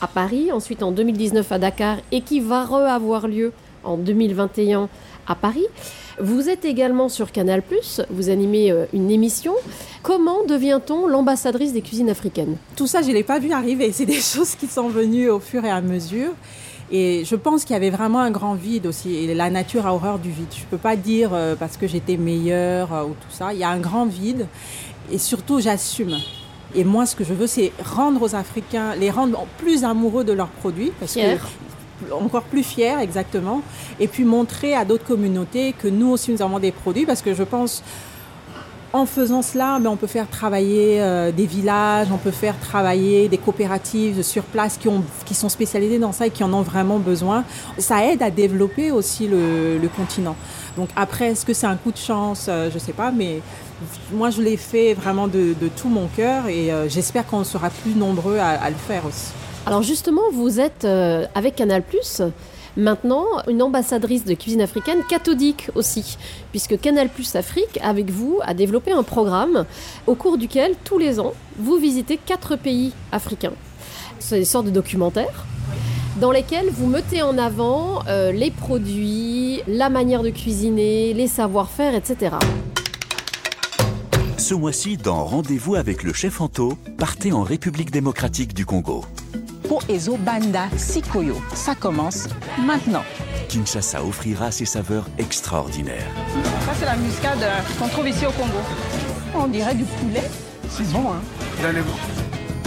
à 0.00 0.06
Paris, 0.06 0.50
ensuite 0.50 0.82
en 0.82 0.92
2019 0.92 1.52
à 1.52 1.58
Dakar, 1.58 1.98
et 2.10 2.22
qui 2.22 2.40
va 2.40 2.64
re-avoir 2.64 3.28
lieu 3.28 3.52
en 3.84 3.98
2021 3.98 4.88
à 5.28 5.34
Paris. 5.34 5.66
Vous 6.20 6.48
êtes 6.48 6.64
également 6.64 7.08
sur 7.08 7.30
Canal+, 7.30 7.62
vous 8.10 8.28
animez 8.28 8.72
euh, 8.72 8.86
une 8.92 9.10
émission. 9.10 9.54
Comment 10.02 10.44
devient-on 10.44 11.06
l'ambassadrice 11.06 11.72
des 11.72 11.82
cuisines 11.82 12.10
africaines? 12.10 12.56
Tout 12.74 12.88
ça, 12.88 13.02
je 13.02 13.08
ne 13.08 13.12
l'ai 13.12 13.22
pas 13.22 13.38
vu 13.38 13.52
arriver. 13.52 13.92
C'est 13.92 14.06
des 14.06 14.14
choses 14.20 14.56
qui 14.56 14.66
sont 14.66 14.88
venues 14.88 15.28
au 15.28 15.38
fur 15.38 15.64
et 15.64 15.70
à 15.70 15.80
mesure. 15.80 16.30
Et 16.90 17.24
je 17.24 17.36
pense 17.36 17.64
qu'il 17.64 17.74
y 17.74 17.76
avait 17.76 17.90
vraiment 17.90 18.20
un 18.20 18.30
grand 18.30 18.54
vide 18.54 18.86
aussi. 18.86 19.14
Et 19.14 19.34
la 19.34 19.50
nature 19.50 19.86
a 19.86 19.94
horreur 19.94 20.18
du 20.18 20.30
vide. 20.30 20.48
Je 20.50 20.62
ne 20.62 20.66
peux 20.66 20.78
pas 20.78 20.96
dire 20.96 21.30
euh, 21.32 21.54
parce 21.54 21.76
que 21.76 21.86
j'étais 21.86 22.16
meilleure 22.16 22.92
euh, 22.92 23.04
ou 23.04 23.10
tout 23.10 23.30
ça. 23.30 23.52
Il 23.52 23.58
y 23.58 23.64
a 23.64 23.68
un 23.68 23.78
grand 23.78 24.06
vide. 24.06 24.46
Et 25.12 25.18
surtout, 25.18 25.60
j'assume. 25.60 26.16
Et 26.74 26.84
moi, 26.84 27.06
ce 27.06 27.14
que 27.14 27.24
je 27.24 27.32
veux, 27.32 27.46
c'est 27.46 27.72
rendre 27.84 28.22
aux 28.22 28.34
Africains, 28.34 28.94
les 28.94 29.10
rendre 29.10 29.46
plus 29.58 29.84
amoureux 29.84 30.24
de 30.24 30.32
leurs 30.32 30.48
produits. 30.48 30.92
Parce 30.98 31.14
que 31.14 31.20
encore 32.12 32.44
plus 32.44 32.62
fiers, 32.62 32.98
exactement. 33.00 33.62
Et 34.00 34.08
puis 34.08 34.24
montrer 34.24 34.74
à 34.74 34.84
d'autres 34.84 35.04
communautés 35.04 35.72
que 35.72 35.88
nous 35.88 36.10
aussi, 36.10 36.32
nous 36.32 36.42
avons 36.42 36.58
des 36.58 36.72
produits. 36.72 37.06
Parce 37.06 37.22
que 37.22 37.34
je 37.34 37.42
pense 37.42 37.82
en 38.92 39.04
faisant 39.04 39.42
cela, 39.42 39.78
ben, 39.80 39.90
on 39.90 39.96
peut 39.96 40.06
faire 40.06 40.28
travailler 40.28 41.00
euh, 41.00 41.30
des 41.30 41.46
villages, 41.46 42.08
on 42.10 42.16
peut 42.16 42.30
faire 42.30 42.58
travailler 42.58 43.28
des 43.28 43.36
coopératives 43.36 44.22
sur 44.22 44.44
place 44.44 44.78
qui, 44.78 44.88
ont, 44.88 45.04
qui 45.26 45.34
sont 45.34 45.50
spécialisées 45.50 45.98
dans 45.98 46.12
ça 46.12 46.26
et 46.26 46.30
qui 46.30 46.42
en 46.42 46.52
ont 46.54 46.62
vraiment 46.62 46.98
besoin. 46.98 47.44
Ça 47.76 48.04
aide 48.06 48.22
à 48.22 48.30
développer 48.30 48.90
aussi 48.90 49.28
le, 49.28 49.88
continent. 49.96 50.36
Donc 50.76 50.90
après, 50.96 51.28
est-ce 51.28 51.44
que 51.46 51.54
c'est 51.54 51.66
un 51.66 51.76
coup 51.76 51.92
de 51.92 51.98
chance? 51.98 52.46
Euh, 52.48 52.70
Je 52.70 52.74
ne 52.74 52.78
sais 52.78 52.92
pas, 52.92 53.10
mais 53.10 53.40
moi 54.12 54.30
je 54.30 54.42
l'ai 54.42 54.56
fait 54.56 54.94
vraiment 54.94 55.28
de, 55.28 55.54
tout 55.76 55.88
mon 55.88 56.08
cœur 56.08 56.48
et 56.48 56.72
euh, 56.72 56.88
j'espère 56.88 57.26
qu'on 57.26 57.44
sera 57.44 57.70
plus 57.70 57.94
nombreux 57.94 58.38
à, 58.38 58.50
à, 58.50 58.70
le 58.70 58.76
faire 58.76 59.04
aussi. 59.06 59.32
Alors 59.68 59.82
justement, 59.82 60.22
vous 60.32 60.60
êtes 60.60 60.86
avec 60.86 61.56
Canal⁇ 61.56 61.82
Maintenant, 62.78 63.26
une 63.48 63.60
ambassadrice 63.60 64.24
de 64.24 64.32
cuisine 64.32 64.62
africaine 64.62 65.02
cathodique 65.06 65.68
aussi, 65.74 66.16
puisque 66.52 66.80
Canal 66.80 67.10
Plus 67.10 67.36
Afrique, 67.36 67.78
avec 67.82 68.08
vous, 68.08 68.40
a 68.46 68.54
développé 68.54 68.92
un 68.92 69.02
programme 69.02 69.66
au 70.06 70.14
cours 70.14 70.38
duquel, 70.38 70.74
tous 70.84 70.96
les 70.96 71.20
ans, 71.20 71.34
vous 71.58 71.76
visitez 71.76 72.16
quatre 72.16 72.56
pays 72.56 72.94
africains. 73.12 73.52
C'est 74.20 74.38
des 74.38 74.46
sortes 74.46 74.64
de 74.64 74.70
documentaires 74.70 75.44
dans 76.18 76.30
lesquels 76.30 76.70
vous 76.70 76.86
mettez 76.86 77.20
en 77.20 77.36
avant 77.36 78.02
euh, 78.08 78.32
les 78.32 78.50
produits, 78.50 79.60
la 79.68 79.90
manière 79.90 80.22
de 80.22 80.30
cuisiner, 80.30 81.12
les 81.12 81.28
savoir-faire, 81.28 81.94
etc. 81.94 82.36
Ce 84.38 84.54
mois-ci, 84.54 84.96
dans 84.96 85.26
Rendez-vous 85.26 85.74
avec 85.74 86.04
le 86.04 86.14
chef 86.14 86.40
Anto, 86.40 86.72
partez 86.96 87.32
en 87.32 87.42
République 87.42 87.90
démocratique 87.90 88.54
du 88.54 88.64
Congo. 88.64 89.04
Ezo 89.88 90.16
Banda 90.16 90.68
Sikoyo. 90.76 91.36
Ça 91.54 91.74
commence 91.74 92.28
maintenant. 92.64 93.04
Kinshasa 93.48 94.02
offrira 94.04 94.50
ses 94.50 94.64
saveurs 94.64 95.06
extraordinaires. 95.18 96.10
Ça, 96.66 96.72
c'est 96.78 96.86
la 96.86 96.96
muscade 96.96 97.38
qu'on 97.78 97.88
trouve 97.88 98.08
ici 98.08 98.26
au 98.26 98.30
Congo. 98.32 98.58
On 99.34 99.46
dirait 99.48 99.74
du 99.74 99.84
poulet. 99.84 100.24
C'est 100.70 100.90
bon, 100.92 101.12
hein 101.12 101.20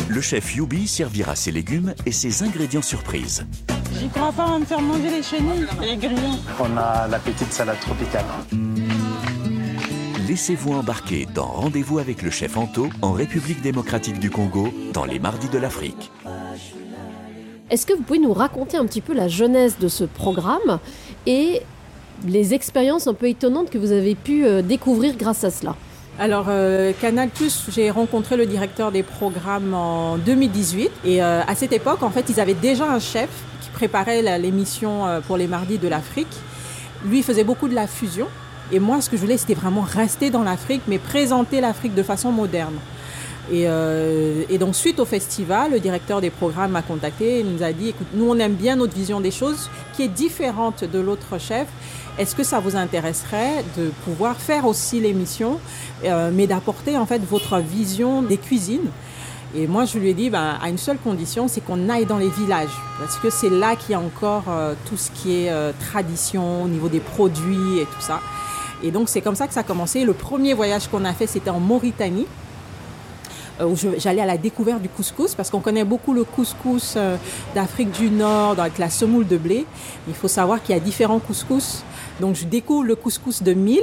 Le 0.07 0.21
chef 0.21 0.55
Yubi 0.55 0.87
servira 0.87 1.35
ses 1.35 1.51
légumes 1.51 1.93
et 2.05 2.11
ses 2.11 2.43
ingrédients 2.43 2.81
surprises. 2.81 3.45
J'y 3.99 4.07
crois 4.09 4.31
pas, 4.31 4.45
on 4.47 4.51
va 4.51 4.59
me 4.59 4.65
faire 4.65 4.81
manger 4.81 5.09
les 5.09 5.23
chenilles 5.23 5.67
et 5.81 5.85
les 5.85 5.97
grillons. 5.97 6.39
On 6.59 6.77
a 6.77 7.07
la 7.07 7.19
petite 7.19 7.51
salade 7.53 7.79
tropicale. 7.81 8.25
Laissez-vous 10.27 10.73
embarquer 10.73 11.27
dans 11.33 11.45
Rendez-vous 11.45 11.99
avec 11.99 12.21
le 12.21 12.31
chef 12.31 12.55
Anto 12.57 12.89
en 13.01 13.11
République 13.11 13.61
démocratique 13.61 14.17
du 14.19 14.29
Congo 14.29 14.69
dans 14.93 15.03
les 15.05 15.19
mardis 15.19 15.49
de 15.49 15.57
l'Afrique. 15.57 16.09
Est-ce 17.71 17.85
que 17.85 17.93
vous 17.93 18.03
pouvez 18.03 18.19
nous 18.19 18.33
raconter 18.33 18.75
un 18.75 18.85
petit 18.85 18.99
peu 18.99 19.13
la 19.13 19.29
jeunesse 19.29 19.79
de 19.79 19.87
ce 19.87 20.03
programme 20.03 20.79
et 21.25 21.61
les 22.27 22.53
expériences 22.53 23.07
un 23.07 23.13
peu 23.13 23.29
étonnantes 23.29 23.69
que 23.69 23.77
vous 23.77 23.93
avez 23.93 24.13
pu 24.13 24.45
euh, 24.45 24.61
découvrir 24.61 25.15
grâce 25.15 25.45
à 25.45 25.51
cela? 25.51 25.77
Alors, 26.19 26.47
euh, 26.49 26.91
Canal 26.99 27.29
Plus, 27.29 27.67
j'ai 27.69 27.89
rencontré 27.89 28.35
le 28.35 28.45
directeur 28.45 28.91
des 28.91 29.03
programmes 29.03 29.73
en 29.73 30.17
2018. 30.17 30.91
Et 31.05 31.23
euh, 31.23 31.41
à 31.47 31.55
cette 31.55 31.71
époque, 31.71 32.03
en 32.03 32.09
fait, 32.09 32.25
ils 32.27 32.41
avaient 32.41 32.55
déjà 32.55 32.91
un 32.91 32.99
chef 32.99 33.29
qui 33.61 33.69
préparait 33.69 34.21
l'émission 34.37 35.21
pour 35.25 35.37
les 35.37 35.47
mardis 35.47 35.77
de 35.77 35.87
l'Afrique. 35.87 36.27
Lui 37.05 37.23
faisait 37.23 37.45
beaucoup 37.45 37.69
de 37.69 37.73
la 37.73 37.87
fusion. 37.87 38.27
Et 38.73 38.79
moi, 38.79 38.99
ce 38.99 39.09
que 39.09 39.15
je 39.15 39.21
voulais, 39.21 39.37
c'était 39.37 39.53
vraiment 39.53 39.81
rester 39.81 40.29
dans 40.29 40.43
l'Afrique, 40.43 40.81
mais 40.89 40.97
présenter 40.97 41.61
l'Afrique 41.61 41.95
de 41.95 42.03
façon 42.03 42.33
moderne. 42.33 42.75
Euh, 43.51 44.43
et, 44.49 44.57
donc, 44.57 44.75
suite 44.75 44.99
au 44.99 45.05
festival, 45.05 45.71
le 45.71 45.79
directeur 45.79 46.21
des 46.21 46.29
programmes 46.29 46.71
m'a 46.71 46.81
contacté 46.81 47.39
et 47.39 47.43
nous 47.43 47.63
a 47.63 47.71
dit 47.71 47.89
écoute, 47.89 48.07
nous, 48.13 48.29
on 48.29 48.37
aime 48.39 48.53
bien 48.53 48.75
notre 48.75 48.93
vision 48.93 49.19
des 49.19 49.31
choses 49.31 49.69
qui 49.93 50.03
est 50.03 50.07
différente 50.07 50.83
de 50.83 50.99
l'autre 50.99 51.39
chef. 51.39 51.67
Est-ce 52.17 52.35
que 52.35 52.43
ça 52.43 52.59
vous 52.59 52.75
intéresserait 52.75 53.63
de 53.77 53.89
pouvoir 54.05 54.37
faire 54.37 54.65
aussi 54.65 54.99
l'émission, 54.99 55.59
euh, 56.03 56.29
mais 56.33 56.45
d'apporter 56.45 56.97
en 56.97 57.05
fait 57.05 57.21
votre 57.23 57.57
vision 57.59 58.21
des 58.21 58.37
cuisines? 58.37 58.89
Et 59.53 59.67
moi, 59.67 59.83
je 59.83 59.97
lui 59.97 60.09
ai 60.09 60.13
dit, 60.13 60.29
ben, 60.29 60.57
à 60.61 60.69
une 60.69 60.77
seule 60.77 60.97
condition, 60.97 61.49
c'est 61.49 61.59
qu'on 61.59 61.89
aille 61.89 62.05
dans 62.05 62.17
les 62.17 62.29
villages. 62.29 62.69
Parce 62.99 63.17
que 63.17 63.29
c'est 63.29 63.49
là 63.49 63.75
qu'il 63.75 63.91
y 63.91 63.95
a 63.95 63.99
encore 63.99 64.45
euh, 64.47 64.75
tout 64.85 64.95
ce 64.95 65.11
qui 65.11 65.45
est 65.45 65.51
tradition 65.91 66.63
au 66.63 66.67
niveau 66.67 66.87
des 66.87 67.01
produits 67.01 67.79
et 67.79 67.85
tout 67.85 68.01
ça. 68.01 68.21
Et 68.83 68.91
donc, 68.91 69.09
c'est 69.09 69.21
comme 69.21 69.35
ça 69.35 69.47
que 69.47 69.53
ça 69.53 69.59
a 69.59 69.63
commencé. 69.63 70.05
Le 70.05 70.13
premier 70.13 70.53
voyage 70.53 70.87
qu'on 70.87 71.03
a 71.05 71.13
fait, 71.13 71.27
c'était 71.27 71.49
en 71.49 71.59
Mauritanie. 71.59 72.27
Euh, 73.61 73.65
où 73.65 73.75
j'allais 73.97 74.21
à 74.21 74.25
la 74.25 74.37
découverte 74.37 74.81
du 74.81 74.89
couscous 74.89 75.35
parce 75.35 75.49
qu'on 75.49 75.59
connaît 75.59 75.83
beaucoup 75.83 76.13
le 76.13 76.23
couscous 76.23 76.95
euh, 76.97 77.17
d'Afrique 77.53 77.91
du 77.91 78.09
Nord 78.09 78.59
avec 78.59 78.77
la 78.77 78.89
semoule 78.89 79.27
de 79.27 79.37
blé. 79.37 79.65
Il 80.07 80.13
faut 80.13 80.27
savoir 80.27 80.61
qu'il 80.63 80.75
y 80.75 80.77
a 80.77 80.81
différents 80.81 81.19
couscous. 81.19 81.83
Donc 82.19 82.35
je 82.35 82.45
découvre 82.45 82.83
le 82.83 82.95
couscous 82.95 83.43
de 83.43 83.53
mille 83.53 83.81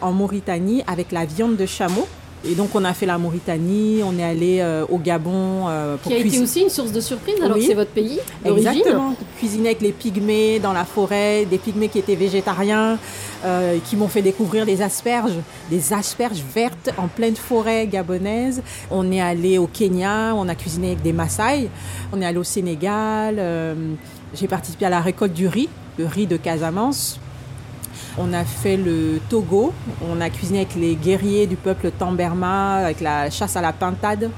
en 0.00 0.12
Mauritanie 0.12 0.84
avec 0.86 1.12
la 1.12 1.24
viande 1.24 1.56
de 1.56 1.66
chameau. 1.66 2.06
Et 2.48 2.54
donc 2.54 2.70
on 2.74 2.84
a 2.84 2.94
fait 2.94 3.06
la 3.06 3.18
Mauritanie, 3.18 4.02
on 4.04 4.18
est 4.18 4.24
allé 4.24 4.58
euh, 4.60 4.84
au 4.88 4.98
Gabon 4.98 5.68
euh, 5.68 5.96
pour 5.96 6.12
Qui 6.12 6.18
a 6.18 6.20
été 6.20 6.38
aussi 6.38 6.62
une 6.62 6.68
source 6.68 6.92
de 6.92 7.00
surprise 7.00 7.36
alors 7.42 7.56
que 7.56 7.62
c'est 7.62 7.74
votre 7.74 7.90
pays 7.90 8.20
d'origine. 8.44 8.68
Exactement. 8.68 9.14
Cuisiner 9.38 9.70
avec 9.70 9.82
les 9.82 9.92
pygmées 9.92 10.58
dans 10.58 10.72
la 10.72 10.84
forêt, 10.84 11.44
des 11.44 11.58
pygmées 11.58 11.88
qui 11.88 11.98
étaient 11.98 12.14
végétariens, 12.14 12.98
euh, 13.44 13.78
qui 13.84 13.96
m'ont 13.96 14.08
fait 14.08 14.22
découvrir 14.22 14.64
des 14.66 14.82
asperges, 14.82 15.38
des 15.70 15.92
asperges 15.92 16.42
vertes 16.54 16.90
en 16.98 17.08
pleine 17.08 17.36
forêt 17.36 17.86
gabonaise. 17.86 18.62
On 18.90 19.10
est 19.10 19.20
allé 19.20 19.58
au 19.58 19.66
Kenya, 19.66 20.34
on 20.36 20.48
a 20.48 20.54
cuisiné 20.54 20.88
avec 20.88 21.02
des 21.02 21.12
Maasai. 21.12 21.68
On 22.12 22.20
est 22.20 22.26
allé 22.26 22.38
au 22.38 22.44
Sénégal. 22.44 23.40
J'ai 24.34 24.48
participé 24.48 24.86
à 24.86 24.90
la 24.90 25.00
récolte 25.00 25.32
du 25.32 25.48
riz, 25.48 25.68
le 25.98 26.06
riz 26.06 26.26
de 26.26 26.36
Casamance. 26.36 27.18
On 28.18 28.32
a 28.32 28.44
fait 28.44 28.76
le 28.76 29.20
Togo, 29.28 29.72
on 30.08 30.20
a 30.20 30.30
cuisiné 30.30 30.60
avec 30.60 30.74
les 30.74 30.94
guerriers 30.94 31.46
du 31.46 31.56
peuple 31.56 31.90
Tamberma, 31.90 32.76
avec 32.76 33.00
la 33.00 33.30
chasse 33.30 33.56
à 33.56 33.60
la 33.60 33.72
pintade. 33.72 34.30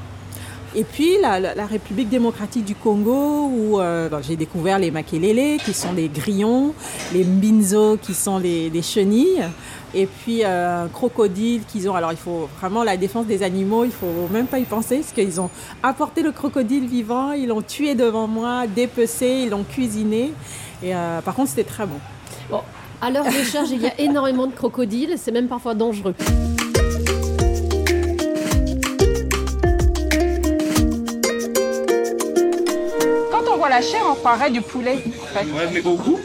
Et 0.75 0.85
puis 0.85 1.17
la, 1.21 1.67
République 1.67 2.11
démocratique 2.11 2.65
du 2.65 2.75
Congo, 2.75 3.47
où 3.47 3.81
euh, 3.81 4.11
j'ai 4.21 4.37
découvert 4.37 4.79
les 4.79 4.91
makelele, 4.91 5.59
qui 5.59 5.73
sont 5.73 5.93
les 5.93 6.09
grillons, 6.09 6.75
les 7.15 7.25
mbinzo, 7.25 7.97
qui 7.97 8.13
sont 8.13 8.39
les, 8.39 8.83
chenilles, 8.83 9.43
et 9.95 10.07
puis 10.07 10.45
euh, 10.45 10.85
un 10.85 10.89
crocodile 10.89 11.63
qu'ils 11.67 11.89
ont. 11.89 11.95
Alors 11.95 12.13
il 12.13 12.19
faut 12.19 12.51
vraiment 12.61 12.85
la 12.85 12.99
défense 12.99 13.27
des 13.27 13.43
animaux, 13.43 13.85
il 13.85 13.91
faut 13.91 14.29
même 14.31 14.47
pas 14.47 14.59
y 14.59 14.65
penser, 14.65 14.99
parce 14.99 15.13
qu'ils 15.13 15.41
ont 15.41 15.51
apporté 15.83 16.23
le 16.23 16.33
crocodile 16.33 16.87
vivant, 16.87 17.33
ils 17.33 17.49
l'ont 17.49 17.63
tué 17.63 17.95
devant 17.95 18.27
moi, 18.27 18.67
dépecé, 18.67 19.45
ils 19.45 19.51
l'ont 19.51 19.65
cuisiné. 19.65 20.33
Euh, 20.85 21.21
par 21.23 21.35
contre, 21.35 21.49
c'était 21.49 21.65
très. 21.65 21.87
Bon, 22.51 22.61
à 23.01 23.11
l'heure 23.11 23.25
des 23.25 23.45
charges, 23.45 23.71
il 23.71 23.81
y 23.81 23.87
a 23.87 24.01
énormément 24.01 24.47
de 24.47 24.53
crocodiles, 24.53 25.15
c'est 25.17 25.31
même 25.31 25.49
parfois 25.49 25.75
dangereux. 25.75 26.15
Quand 33.31 33.43
on 33.53 33.57
voit 33.57 33.69
la 33.69 33.81
chair, 33.81 34.01
on 34.11 34.15
croirait 34.15 34.51
du 34.51 34.61
poulet. 34.61 34.99
Ouais, 35.35 35.69
mais 35.73 35.85
au 35.87 35.95
goût 35.95 36.19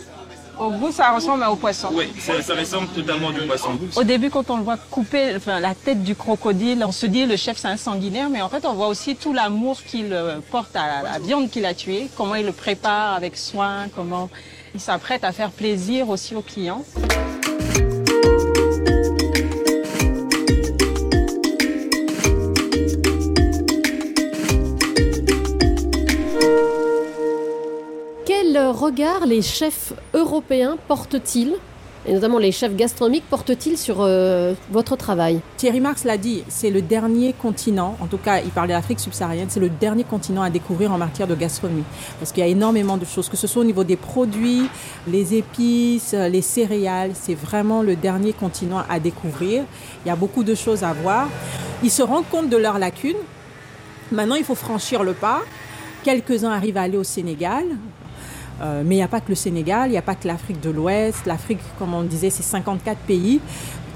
au 0.59 0.71
goût, 0.71 0.91
ça 0.91 1.11
ressemble 1.11 1.43
au 1.45 1.55
poisson. 1.55 1.89
Oui, 1.93 2.11
ça, 2.19 2.33
ressemble 2.55 2.87
totalement 2.89 3.31
du 3.31 3.41
poisson. 3.41 3.77
Au 3.95 4.03
début, 4.03 4.29
quand 4.29 4.49
on 4.49 4.57
le 4.57 4.63
voit 4.63 4.77
couper 4.77 5.33
enfin, 5.35 5.59
la 5.59 5.75
tête 5.75 6.03
du 6.03 6.15
crocodile, 6.15 6.83
on 6.85 6.91
se 6.91 7.05
dit 7.05 7.25
le 7.25 7.35
chef 7.35 7.57
c'est 7.57 7.67
un 7.67 7.77
sanguinaire, 7.77 8.29
mais 8.29 8.41
en 8.41 8.49
fait, 8.49 8.65
on 8.65 8.73
voit 8.73 8.87
aussi 8.87 9.15
tout 9.15 9.33
l'amour 9.33 9.81
qu'il 9.83 10.13
euh, 10.13 10.39
porte 10.51 10.75
à 10.75 11.03
la 11.03 11.19
viande 11.19 11.49
qu'il 11.49 11.65
a 11.65 11.73
tuée, 11.73 12.09
comment 12.17 12.35
il 12.35 12.45
le 12.45 12.51
prépare 12.51 13.13
avec 13.13 13.37
soin, 13.37 13.87
comment 13.95 14.29
il 14.73 14.79
s'apprête 14.79 15.23
à 15.23 15.31
faire 15.31 15.51
plaisir 15.51 16.09
aussi 16.09 16.35
aux 16.35 16.41
clients. 16.41 16.83
Regard 28.83 29.25
les 29.25 29.41
chefs 29.41 29.93
européens 30.13 30.75
portent-ils 30.89 31.53
et 32.05 32.13
notamment 32.13 32.37
les 32.37 32.51
chefs 32.51 32.75
gastronomiques 32.75 33.23
portent-ils 33.29 33.77
sur 33.77 34.01
euh, 34.01 34.55
votre 34.71 34.97
travail? 34.97 35.39
Thierry 35.55 35.79
Marx 35.79 36.03
l'a 36.03 36.17
dit, 36.17 36.43
c'est 36.49 36.69
le 36.69 36.81
dernier 36.81 37.31
continent, 37.31 37.95
en 38.01 38.07
tout 38.07 38.17
cas 38.17 38.41
il 38.41 38.49
parlait 38.49 38.73
d'Afrique 38.73 38.99
subsaharienne, 38.99 39.47
c'est 39.47 39.61
le 39.61 39.69
dernier 39.69 40.03
continent 40.03 40.41
à 40.41 40.49
découvrir 40.49 40.91
en 40.91 40.97
matière 40.97 41.27
de 41.27 41.35
gastronomie. 41.35 41.85
Parce 42.19 42.33
qu'il 42.33 42.43
y 42.43 42.45
a 42.45 42.49
énormément 42.49 42.97
de 42.97 43.05
choses, 43.05 43.29
que 43.29 43.37
ce 43.37 43.47
soit 43.47 43.61
au 43.61 43.65
niveau 43.65 43.85
des 43.85 43.95
produits, 43.95 44.63
les 45.07 45.33
épices, 45.35 46.11
les 46.11 46.41
céréales, 46.41 47.11
c'est 47.13 47.35
vraiment 47.35 47.83
le 47.83 47.95
dernier 47.95 48.33
continent 48.33 48.83
à 48.89 48.99
découvrir. 48.99 49.63
Il 50.03 50.09
y 50.09 50.11
a 50.11 50.17
beaucoup 50.17 50.43
de 50.43 50.55
choses 50.55 50.83
à 50.83 50.91
voir. 50.91 51.29
Ils 51.83 51.91
se 51.91 52.01
rendent 52.01 52.27
compte 52.29 52.49
de 52.49 52.57
leurs 52.57 52.79
lacunes. 52.79 53.23
Maintenant, 54.11 54.35
il 54.35 54.43
faut 54.43 54.55
franchir 54.55 55.03
le 55.03 55.13
pas. 55.13 55.39
Quelques-uns 56.03 56.51
arrivent 56.51 56.75
à 56.75 56.81
aller 56.81 56.97
au 56.97 57.05
Sénégal, 57.05 57.63
euh, 58.63 58.83
mais 58.85 58.95
il 58.95 58.97
n'y 58.99 59.03
a 59.03 59.07
pas 59.07 59.19
que 59.19 59.29
le 59.29 59.35
Sénégal, 59.35 59.89
il 59.89 59.91
n'y 59.91 59.97
a 59.97 60.01
pas 60.01 60.15
que 60.15 60.27
l'Afrique 60.27 60.61
de 60.61 60.69
l'Ouest. 60.69 61.25
L'Afrique, 61.25 61.59
comme 61.79 61.93
on 61.93 62.03
disait, 62.03 62.29
c'est 62.29 62.43
54 62.43 62.97
pays. 62.99 63.41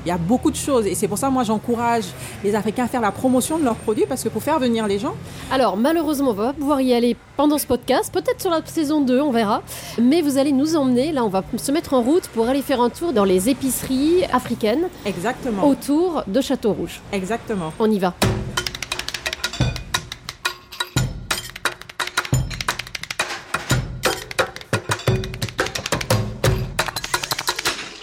Il 0.06 0.10
y 0.10 0.12
a 0.12 0.18
beaucoup 0.18 0.52
de 0.52 0.56
choses 0.56 0.86
et 0.86 0.96
c'est 0.96 1.10
pour 1.10 1.18
ça 1.18 1.30
moi 1.30 1.44
j'encourage 1.44 2.06
les 2.42 2.56
Africains 2.56 2.86
à 2.86 2.88
faire 2.88 3.02
la 3.02 3.12
promotion 3.12 3.58
de 3.58 3.66
leurs 3.66 3.76
produits 3.76 4.06
parce 4.08 4.24
que 4.24 4.30
pour 4.30 4.42
faire 4.42 4.58
venir 4.58 4.88
les 4.88 5.00
gens. 5.00 5.16
Alors 5.52 5.76
malheureusement 5.76 6.30
on 6.30 6.34
va 6.34 6.46
pas 6.46 6.54
pouvoir 6.54 6.80
y 6.80 6.94
aller 6.94 7.18
pendant 7.36 7.58
ce 7.58 7.68
podcast, 7.68 8.14
peut-être 8.14 8.40
sur 8.40 8.50
la 8.50 8.62
saison 8.66 9.02
2, 9.02 9.20
on 9.20 9.32
verra. 9.32 9.64
Mais 10.02 10.22
vous 10.22 10.38
allez 10.38 10.54
nous 10.54 10.78
emmener, 10.78 11.12
là 11.12 11.26
on 11.26 11.30
va 11.30 11.44
se 11.58 11.72
mettre 11.74 11.94
en 11.94 12.04
route 12.04 12.30
pour 12.30 12.48
aller 12.48 12.62
faire 12.62 12.80
un 12.80 12.90
tour 12.90 13.12
dans 13.12 13.26
les 13.26 13.50
épiceries 13.50 14.24
africaines. 14.32 14.88
Exactement. 15.06 15.68
Autour 15.68 16.24
de 16.26 16.40
Château 16.40 16.72
Rouge. 16.72 17.02
Exactement. 17.12 17.74
On 17.78 17.92
y 17.92 18.00
va. 18.00 18.14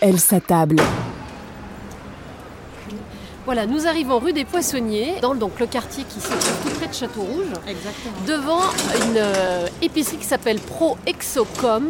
Elle 0.06 0.20
s'attable. 0.20 0.76
Voilà, 3.44 3.66
nous 3.66 3.86
arrivons 3.86 4.18
rue 4.18 4.32
des 4.32 4.44
Poissonniers, 4.46 5.16
dans 5.20 5.34
donc, 5.34 5.60
le 5.60 5.66
quartier 5.66 6.04
qui 6.08 6.18
se 6.20 6.28
trouve 6.28 6.62
tout 6.72 6.78
près 6.78 6.86
de 6.88 6.94
Château-Rouge, 6.94 7.44
devant 8.26 8.60
une 9.06 9.16
euh, 9.18 9.66
épicerie 9.82 10.16
qui 10.16 10.24
s'appelle 10.24 10.58
Pro 10.60 10.96
Exocom. 11.06 11.88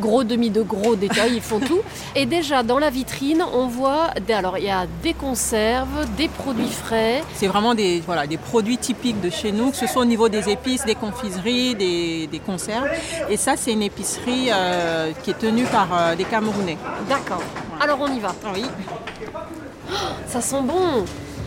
Gros 0.00 0.24
demi 0.24 0.50
de 0.50 0.60
gros 0.62 0.96
détails, 0.96 1.34
ils 1.36 1.40
font 1.40 1.60
tout. 1.60 1.78
Et 2.16 2.26
déjà 2.26 2.64
dans 2.64 2.80
la 2.80 2.90
vitrine, 2.90 3.44
on 3.52 3.68
voit, 3.68 4.08
des- 4.26 4.32
alors 4.32 4.58
il 4.58 4.64
y 4.64 4.70
a 4.70 4.86
des 5.04 5.12
conserves, 5.14 6.06
des 6.16 6.26
produits 6.26 6.66
frais. 6.72 7.22
C'est 7.34 7.46
vraiment 7.46 7.74
des, 7.76 8.00
voilà, 8.04 8.26
des 8.26 8.36
produits 8.38 8.78
typiques 8.78 9.20
de 9.20 9.30
chez 9.30 9.52
nous, 9.52 9.70
que 9.70 9.76
ce 9.76 9.86
soit 9.86 10.02
au 10.02 10.06
niveau 10.06 10.28
des 10.28 10.48
épices, 10.48 10.84
des 10.84 10.96
confiseries, 10.96 11.76
des, 11.76 12.26
des 12.26 12.38
conserves. 12.40 12.88
Et 13.30 13.36
ça, 13.36 13.56
c'est 13.56 13.72
une 13.72 13.82
épicerie 13.82 14.48
euh, 14.52 15.12
qui 15.22 15.30
est 15.30 15.38
tenue 15.38 15.64
par 15.64 15.86
euh, 15.92 16.16
des 16.16 16.24
Camerounais. 16.24 16.78
D'accord. 17.08 17.42
Alors 17.80 17.98
on 18.00 18.08
y 18.12 18.18
va. 18.18 18.34
Oui. 18.52 18.64
Ça 20.26 20.40
sent 20.40 20.62
bon. 20.62 21.04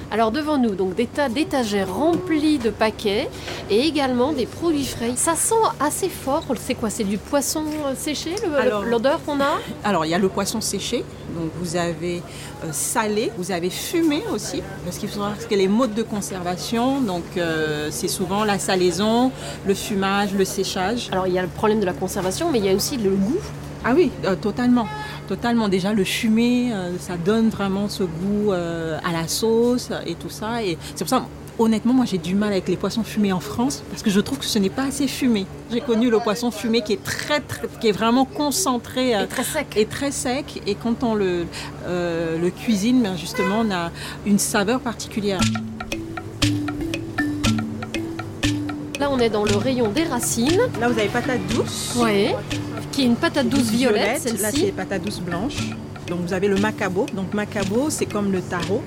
Alors 0.09 0.31
devant 0.31 0.57
nous, 0.57 0.73
donc 0.73 0.95
des 0.95 1.05
tas 1.05 1.27
d'étagères 1.27 1.93
remplies 1.93 2.59
de 2.59 2.69
paquets 2.69 3.27
et 3.69 3.81
également 3.81 4.31
des 4.31 4.45
produits 4.45 4.85
frais. 4.85 5.11
Ça 5.17 5.35
sent 5.35 5.55
assez 5.81 6.07
fort. 6.07 6.45
C'est 6.65 6.75
quoi? 6.75 6.89
C'est 6.89 7.03
du 7.03 7.17
poisson 7.17 7.65
euh, 7.85 7.93
séché, 7.93 8.33
l'odeur 8.85 9.19
qu'on 9.25 9.41
a? 9.41 9.59
Alors, 9.83 10.05
il 10.05 10.09
y 10.09 10.13
a 10.13 10.17
le 10.17 10.29
poisson 10.29 10.61
séché, 10.61 11.03
donc 11.35 11.51
vous 11.59 11.75
avez 11.75 12.21
euh, 12.63 12.69
salé, 12.71 13.33
vous 13.37 13.51
avez 13.51 13.69
fumé 13.69 14.23
aussi, 14.33 14.63
parce 14.85 14.97
qu'il 14.97 15.09
faut 15.09 15.15
savoir 15.15 15.37
que 15.37 15.55
les 15.55 15.67
modes 15.67 15.93
de 15.93 16.03
conservation, 16.03 17.01
donc 17.01 17.25
euh, 17.35 17.89
c'est 17.91 18.07
souvent 18.07 18.45
la 18.45 18.59
salaison, 18.59 19.33
le 19.65 19.73
fumage, 19.73 20.33
le 20.33 20.45
séchage. 20.45 21.09
Alors 21.11 21.27
il 21.27 21.33
y 21.33 21.39
a 21.39 21.41
le 21.41 21.49
problème 21.49 21.81
de 21.81 21.85
la 21.85 21.93
conservation, 21.93 22.49
mais 22.49 22.59
il 22.59 22.65
y 22.65 22.69
a 22.69 22.73
aussi 22.73 22.95
le 22.95 23.09
goût. 23.09 23.41
Ah 23.89 23.93
oui, 23.95 24.11
euh, 24.25 24.35
totalement. 24.35 24.85
Totalement. 25.29 25.69
Déjà, 25.69 25.93
le 25.93 26.03
fumé, 26.03 26.73
euh, 26.73 26.91
ça 26.99 27.13
donne 27.15 27.47
vraiment 27.47 27.87
ce 27.87 28.03
goût 28.03 28.51
euh, 28.51 28.97
à 29.07 29.13
la 29.13 29.29
sauce 29.29 29.89
et 30.05 30.15
tout 30.15 30.29
ça. 30.29 30.61
Et 30.61 30.77
c'est 30.93 31.05
pour 31.05 31.09
ça, 31.09 31.25
honnêtement, 31.57 31.93
moi, 31.93 32.03
j'ai 32.05 32.17
du 32.17 32.35
mal 32.35 32.51
avec 32.51 32.67
les 32.67 32.75
poissons 32.75 33.03
fumés 33.03 33.31
en 33.31 33.39
France 33.39 33.83
parce 33.89 34.03
que 34.03 34.09
je 34.09 34.19
trouve 34.19 34.39
que 34.39 34.45
ce 34.45 34.59
n'est 34.59 34.69
pas 34.69 34.83
assez 34.83 35.07
fumé. 35.07 35.45
J'ai 35.71 35.79
connu 35.79 36.09
le 36.09 36.19
poisson 36.19 36.51
fumé 36.51 36.81
qui 36.81 36.93
est 36.93 37.03
très, 37.03 37.39
très- 37.39 37.67
qui 37.79 37.87
est 37.87 37.91
vraiment 37.93 38.25
concentré 38.25 39.15
euh, 39.15 39.23
Et 39.23 39.27
très 39.27 39.43
sec. 39.43 39.67
et 39.77 39.85
très 39.85 40.11
sec. 40.11 40.61
Et 40.67 40.75
quand 40.75 41.03
on 41.05 41.15
le, 41.15 41.45
euh, 41.85 42.37
le 42.37 42.49
cuisine, 42.49 43.01
ben, 43.03 43.15
justement, 43.15 43.61
on 43.65 43.71
a 43.71 43.91
une 44.25 44.37
saveur 44.39 44.81
particulière. 44.81 45.39
Là, 48.99 49.09
on 49.11 49.19
est 49.19 49.29
dans 49.29 49.45
le 49.45 49.55
rayon 49.55 49.89
des 49.91 50.03
racines. 50.03 50.59
Là, 50.81 50.89
vous 50.89 50.99
avez 50.99 51.07
patate 51.07 51.39
douce. 51.55 51.95
Oui. 51.97 52.31
Qui 52.97 53.03
est 53.03 53.05
une 53.05 53.15
patate 53.15 53.47
douce 53.47 53.69
violette, 53.69 54.23
Là, 54.41 54.49
c'est 54.51 54.71
patate 54.71 55.03
douce 55.03 55.19
blanche. 55.19 55.69
Donc, 56.07 56.21
vous 56.21 56.33
avez 56.33 56.47
le 56.47 56.55
macabo. 56.55 57.05
Donc, 57.13 57.31
macabo, 57.31 57.91
c'est 57.91 58.07
comme 58.07 58.31
le 58.31 58.41
taro. 58.41 58.81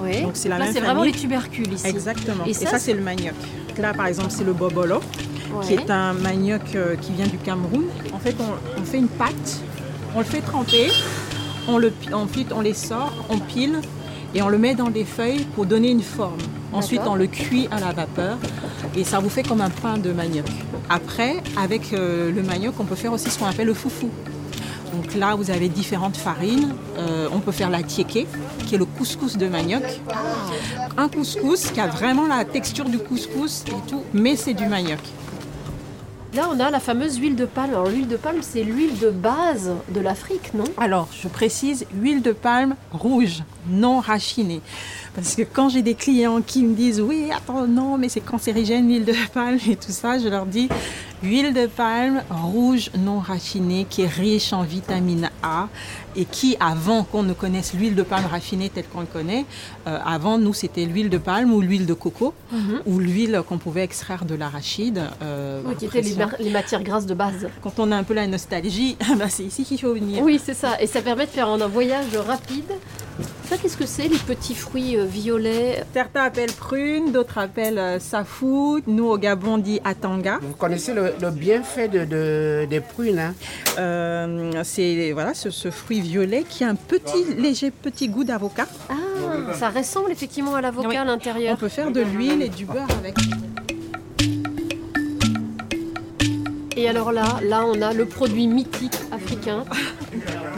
Oui. 0.00 0.22
Donc, 0.22 0.32
c'est 0.34 0.48
la 0.48 0.58
Là, 0.58 0.64
même 0.64 0.74
c'est 0.74 0.80
vraiment 0.80 1.04
les 1.04 1.12
tubercules 1.12 1.72
ici. 1.72 1.86
Exactement. 1.86 2.44
Et 2.44 2.50
Et, 2.50 2.54
ça, 2.54 2.80
c'est 2.80 2.92
le 2.92 3.02
manioc. 3.02 3.34
Là, 3.78 3.94
par 3.94 4.08
exemple, 4.08 4.30
c'est 4.32 4.42
le 4.42 4.52
bobolo, 4.52 4.98
qui 5.62 5.74
est 5.74 5.88
un 5.92 6.12
manioc 6.14 6.62
euh, 6.74 6.96
qui 6.96 7.12
vient 7.12 7.28
du 7.28 7.38
Cameroun. 7.38 7.84
En 8.12 8.18
fait, 8.18 8.34
on, 8.40 8.80
on 8.80 8.84
fait 8.84 8.98
une 8.98 9.06
pâte, 9.06 9.60
on 10.16 10.18
le 10.18 10.24
fait 10.24 10.40
tremper, 10.40 10.90
on 11.68 11.78
le, 11.78 11.90
pi- 11.90 12.12
ensuite 12.12 12.52
on 12.52 12.62
les 12.62 12.74
sort, 12.74 13.12
on 13.28 13.38
pile 13.38 13.80
et 14.34 14.42
on 14.42 14.48
le 14.48 14.58
met 14.58 14.74
dans 14.74 14.90
des 14.90 15.04
feuilles 15.04 15.46
pour 15.54 15.66
donner 15.66 15.90
une 15.92 16.02
forme. 16.02 16.38
Ensuite, 16.72 17.02
on 17.06 17.14
le 17.14 17.28
cuit 17.28 17.68
à 17.70 17.78
la 17.78 17.92
vapeur 17.92 18.38
et 18.96 19.04
ça 19.04 19.18
vous 19.18 19.28
fait 19.28 19.42
comme 19.42 19.60
un 19.60 19.70
pain 19.70 19.98
de 19.98 20.10
manioc. 20.12 20.46
Après, 20.88 21.42
avec 21.56 21.92
euh, 21.92 22.32
le 22.32 22.42
manioc, 22.42 22.74
on 22.80 22.84
peut 22.84 22.94
faire 22.94 23.12
aussi 23.12 23.30
ce 23.30 23.38
qu'on 23.38 23.46
appelle 23.46 23.66
le 23.66 23.74
foufou. 23.74 24.10
Donc 24.94 25.14
là, 25.14 25.34
vous 25.34 25.50
avez 25.50 25.68
différentes 25.68 26.16
farines. 26.16 26.74
Euh, 26.96 27.28
on 27.32 27.40
peut 27.40 27.52
faire 27.52 27.68
la 27.68 27.82
tiéké, 27.82 28.26
qui 28.66 28.74
est 28.74 28.78
le 28.78 28.86
couscous 28.86 29.36
de 29.36 29.46
manioc. 29.48 29.82
Un 30.96 31.08
couscous 31.08 31.70
qui 31.70 31.80
a 31.80 31.86
vraiment 31.86 32.26
la 32.26 32.44
texture 32.44 32.86
du 32.86 32.98
couscous 32.98 33.64
et 33.68 33.90
tout, 33.90 34.02
mais 34.14 34.36
c'est 34.36 34.54
du 34.54 34.66
manioc. 34.66 35.00
Là, 36.34 36.50
on 36.52 36.60
a 36.60 36.70
la 36.70 36.80
fameuse 36.80 37.16
huile 37.16 37.36
de 37.36 37.46
palme. 37.46 37.70
Alors, 37.70 37.88
l'huile 37.88 38.08
de 38.08 38.16
palme, 38.16 38.40
c'est 38.42 38.62
l'huile 38.62 38.98
de 38.98 39.10
base 39.10 39.72
de 39.88 40.00
l'Afrique, 40.00 40.52
non? 40.54 40.64
Alors, 40.76 41.08
je 41.10 41.28
précise, 41.28 41.86
huile 41.94 42.20
de 42.20 42.32
palme 42.32 42.74
rouge, 42.92 43.42
non 43.70 44.00
rachinée. 44.00 44.60
Parce 45.16 45.34
que 45.34 45.42
quand 45.42 45.70
j'ai 45.70 45.82
des 45.82 45.94
clients 45.94 46.40
qui 46.42 46.62
me 46.62 46.74
disent 46.74 47.00
oui, 47.00 47.30
attends, 47.34 47.66
non, 47.66 47.96
mais 47.98 48.08
c'est 48.08 48.20
cancérigène 48.20 48.86
l'huile 48.86 49.04
de 49.06 49.14
palme 49.32 49.58
et 49.68 49.74
tout 49.76 49.90
ça, 49.90 50.18
je 50.18 50.28
leur 50.28 50.46
dis 50.46 50.68
huile 51.22 51.54
de 51.54 51.66
palme 51.66 52.22
rouge 52.30 52.90
non 52.98 53.18
raffinée 53.20 53.86
qui 53.88 54.02
est 54.02 54.06
riche 54.06 54.52
en 54.52 54.62
vitamine 54.62 55.30
A 55.42 55.68
et 56.14 56.26
qui, 56.26 56.56
avant 56.60 57.02
qu'on 57.04 57.22
ne 57.22 57.32
connaisse 57.32 57.72
l'huile 57.72 57.94
de 57.94 58.02
palme 58.02 58.26
raffinée 58.30 58.68
telle 58.68 58.84
qu'on 58.86 59.00
le 59.00 59.06
connaît, 59.06 59.46
euh, 59.86 59.98
avant 60.04 60.36
nous 60.38 60.52
c'était 60.52 60.84
l'huile 60.84 61.08
de 61.08 61.18
palme 61.18 61.52
ou 61.52 61.60
l'huile 61.62 61.86
de 61.86 61.94
coco 61.94 62.34
Mhm. 62.52 62.82
ou 62.86 62.98
l'huile 62.98 63.42
qu'on 63.48 63.58
pouvait 63.58 63.82
extraire 63.84 64.24
de 64.26 64.34
l'arachide. 64.34 65.00
euh, 65.22 65.62
Oui, 65.66 65.74
qui 65.76 65.86
étaient 65.86 66.02
les, 66.02 66.50
matières 66.50 66.82
grasses 66.82 67.06
de 67.06 67.14
base. 67.14 67.48
Quand 67.62 67.78
on 67.78 67.90
a 67.90 67.96
un 67.96 68.04
peu 68.04 68.14
la 68.14 68.26
nostalgie, 68.26 68.96
ben, 69.18 69.28
c'est 69.28 69.44
ici 69.44 69.64
qu'il 69.64 69.80
faut 69.80 69.94
venir. 69.94 70.22
Oui, 70.22 70.38
c'est 70.44 70.54
ça. 70.54 70.80
Et 70.80 70.86
ça 70.86 71.00
permet 71.00 71.24
de 71.26 71.30
faire 71.30 71.48
un 71.48 71.66
voyage 71.66 72.14
rapide. 72.26 72.70
Ça, 73.48 73.56
qu'est-ce 73.58 73.76
que 73.76 73.86
c'est, 73.86 74.08
les 74.08 74.18
petits 74.18 74.56
fruits 74.56 74.96
euh, 74.96 75.04
violets? 75.04 75.84
Certains 75.94 76.24
appellent 76.24 76.50
prune, 76.52 77.12
d'autres 77.12 77.38
appellent 77.38 77.78
euh, 77.78 78.00
safou. 78.00 78.80
Nous, 78.88 79.04
au 79.04 79.16
Gabon, 79.18 79.54
on 79.54 79.58
dit 79.58 79.78
atanga. 79.84 80.38
Vous 80.42 80.54
connaissez 80.54 80.92
le, 80.92 81.12
le 81.20 81.30
bienfait 81.30 81.86
de, 81.86 82.04
de- 82.04 82.66
des 82.68 82.80
prunes 82.80 83.20
hein? 83.20 83.34
Euh, 83.78 84.50
c'est 84.64 85.12
voilà, 85.12 85.32
ce, 85.32 85.50
ce 85.50 85.70
fruit 85.70 86.00
violet 86.00 86.44
qui 86.48 86.64
a 86.64 86.68
un 86.70 86.74
petit, 86.74 87.22
léger 87.38 87.70
petit 87.70 88.08
goût 88.08 88.24
d'avocat. 88.24 88.66
Ah, 88.88 88.94
ça 89.54 89.70
ressemble 89.70 90.10
effectivement 90.10 90.56
à 90.56 90.60
l'avocat 90.60 90.88
Oui. 90.88 90.96
à 90.96 91.04
l'intérieur. 91.04 91.54
On 91.54 91.56
peut 91.60 91.68
faire 91.68 91.92
de 91.92 92.00
l'huile 92.00 92.42
et 92.42 92.48
du 92.48 92.64
beurre 92.66 92.88
avec. 92.98 93.14
Et 96.76 96.88
alors 96.88 97.12
là, 97.12 97.38
là, 97.44 97.64
on 97.64 97.80
a 97.80 97.92
le 97.94 98.06
produit 98.06 98.48
mythique 98.48 98.96
africain. 99.12 99.64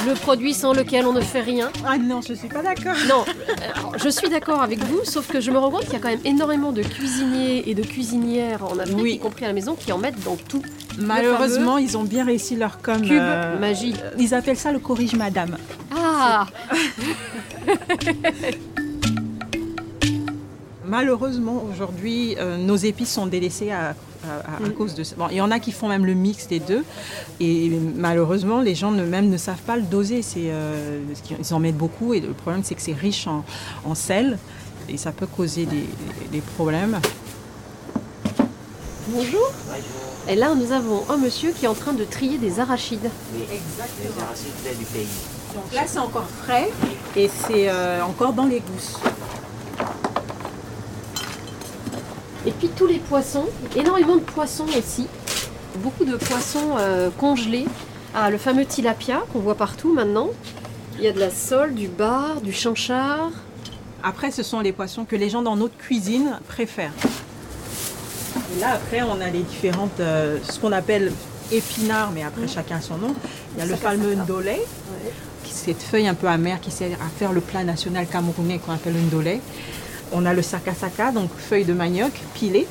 Le 0.06 0.14
produit 0.14 0.54
sans 0.54 0.72
lequel 0.72 1.06
on 1.06 1.12
ne 1.12 1.20
fait 1.20 1.40
rien. 1.40 1.70
Ah 1.86 1.98
non, 1.98 2.20
je 2.26 2.32
suis 2.32 2.48
pas 2.48 2.62
d'accord. 2.62 2.94
Non, 3.08 3.24
euh, 3.28 3.52
alors, 3.74 3.92
je 3.98 4.08
suis 4.08 4.28
d'accord 4.30 4.62
avec 4.62 4.78
vous, 4.84 5.00
sauf 5.04 5.26
que 5.30 5.40
je 5.40 5.50
me 5.50 5.58
rends 5.58 5.70
compte 5.70 5.84
qu'il 5.84 5.92
y 5.92 5.96
a 5.96 5.98
quand 5.98 6.08
même 6.08 6.20
énormément 6.24 6.72
de 6.72 6.82
cuisiniers 6.82 7.68
et 7.68 7.74
de 7.74 7.82
cuisinières 7.82 8.64
en 8.64 8.78
Afrique, 8.78 8.96
Oui. 9.00 9.12
y 9.14 9.18
compris 9.18 9.44
à 9.44 9.48
la 9.48 9.54
maison, 9.54 9.74
qui 9.74 9.92
en 9.92 9.98
mettent 9.98 10.22
dans 10.24 10.36
tout. 10.36 10.62
Malheureusement, 10.98 11.78
ils 11.78 11.96
ont 11.98 12.04
bien 12.04 12.24
réussi 12.24 12.56
leur 12.56 12.80
com. 12.80 13.00
Cube 13.02 13.22
magie. 13.60 13.94
euh, 14.02 14.10
Ils 14.18 14.34
appellent 14.34 14.56
ça 14.56 14.72
le 14.72 14.78
corrige 14.78 15.14
madame. 15.14 15.56
Ah 15.94 16.46
Malheureusement, 20.84 21.62
aujourd'hui, 21.70 22.34
euh, 22.38 22.56
nos 22.56 22.76
épices 22.76 23.12
sont 23.12 23.26
délaissées 23.26 23.70
à, 23.70 23.94
à- 24.28 24.62
à- 24.62 24.66
à 24.66 24.70
cause 24.70 24.94
de 24.94 25.02
ça. 25.04 25.14
Bon, 25.16 25.26
il 25.30 25.36
y 25.36 25.40
en 25.40 25.50
a 25.50 25.58
qui 25.58 25.72
font 25.72 25.88
même 25.88 26.04
le 26.06 26.14
mix 26.14 26.46
des 26.48 26.60
deux. 26.60 26.84
Et 27.40 27.70
malheureusement, 27.96 28.60
les 28.60 28.74
gens 28.74 28.90
ne, 28.90 29.04
même 29.04 29.28
ne 29.28 29.36
savent 29.36 29.62
pas 29.66 29.76
le 29.76 29.82
doser. 29.82 30.22
C'est, 30.22 30.48
euh, 30.50 31.00
ils 31.38 31.54
en 31.54 31.58
mettent 31.58 31.76
beaucoup. 31.76 32.14
Et 32.14 32.20
le 32.20 32.32
problème, 32.32 32.62
c'est 32.64 32.74
que 32.74 32.82
c'est 32.82 32.92
riche 32.92 33.26
en, 33.26 33.44
en 33.84 33.94
sel. 33.94 34.38
Et 34.88 34.96
ça 34.96 35.12
peut 35.12 35.26
causer 35.26 35.66
des, 35.66 35.84
des 36.32 36.40
problèmes. 36.40 36.98
Bonjour. 39.08 39.50
Et 40.28 40.34
là, 40.34 40.54
nous 40.54 40.72
avons 40.72 41.02
un 41.10 41.16
monsieur 41.16 41.52
qui 41.52 41.64
est 41.64 41.68
en 41.68 41.74
train 41.74 41.94
de 41.94 42.04
trier 42.04 42.36
des 42.38 42.60
arachides. 42.60 43.08
Exactement. 43.34 44.14
Les 44.16 44.22
arachides 44.22 44.78
du 44.78 44.84
pays. 44.84 45.06
Donc 45.54 45.72
là, 45.74 45.82
c'est 45.86 45.98
encore 45.98 46.26
frais 46.44 46.68
et 47.16 47.28
c'est 47.28 47.68
euh, 47.70 48.02
encore 48.04 48.34
dans 48.34 48.44
les 48.44 48.60
gousses. 48.60 48.98
Et 52.48 52.50
puis 52.50 52.70
tous 52.74 52.86
les 52.86 52.98
poissons, 52.98 53.44
énormément 53.76 54.16
de 54.16 54.22
poissons 54.22 54.64
aussi. 54.78 55.06
Beaucoup 55.80 56.06
de 56.06 56.16
poissons 56.16 56.76
euh, 56.78 57.10
congelés. 57.10 57.66
Ah, 58.14 58.30
le 58.30 58.38
fameux 58.38 58.64
tilapia 58.64 59.22
qu'on 59.30 59.40
voit 59.40 59.54
partout 59.54 59.92
maintenant. 59.92 60.30
Il 60.96 61.04
y 61.04 61.08
a 61.08 61.12
de 61.12 61.20
la 61.20 61.28
sole, 61.28 61.74
du 61.74 61.88
bar, 61.88 62.40
du 62.40 62.54
chanchard. 62.54 63.32
Après, 64.02 64.30
ce 64.30 64.42
sont 64.42 64.60
les 64.60 64.72
poissons 64.72 65.04
que 65.04 65.14
les 65.14 65.28
gens 65.28 65.42
dans 65.42 65.56
notre 65.56 65.76
cuisine 65.76 66.40
préfèrent. 66.48 66.94
Et 68.56 68.60
là, 68.60 68.76
après, 68.76 69.02
on 69.02 69.20
a 69.20 69.28
les 69.28 69.42
différentes, 69.42 70.00
euh, 70.00 70.38
ce 70.42 70.58
qu'on 70.58 70.72
appelle 70.72 71.12
épinards, 71.52 72.12
mais 72.12 72.22
après, 72.22 72.48
chacun 72.48 72.80
son 72.80 72.96
nom. 72.96 73.14
Il 73.54 73.58
y 73.58 73.62
a 73.62 73.66
le 73.66 73.76
fameux 73.76 74.14
ndolé, 74.14 74.56
qui 75.44 75.52
c'est 75.52 75.72
cette 75.72 75.82
feuille 75.82 76.08
un 76.08 76.14
peu 76.14 76.28
amère 76.28 76.62
qui 76.62 76.70
sert 76.70 76.94
à 76.94 77.10
faire 77.18 77.34
le 77.34 77.42
plat 77.42 77.62
national 77.62 78.06
camerounais 78.06 78.58
qu'on 78.58 78.72
appelle 78.72 78.94
le 78.94 79.00
ndolé. 79.00 79.42
On 80.12 80.24
a 80.26 80.32
le 80.34 80.42
sakasaka, 80.42 81.12
donc 81.12 81.30
feuilles 81.36 81.64
de 81.64 81.72
manioc 81.74 82.12
pilées. 82.34 82.66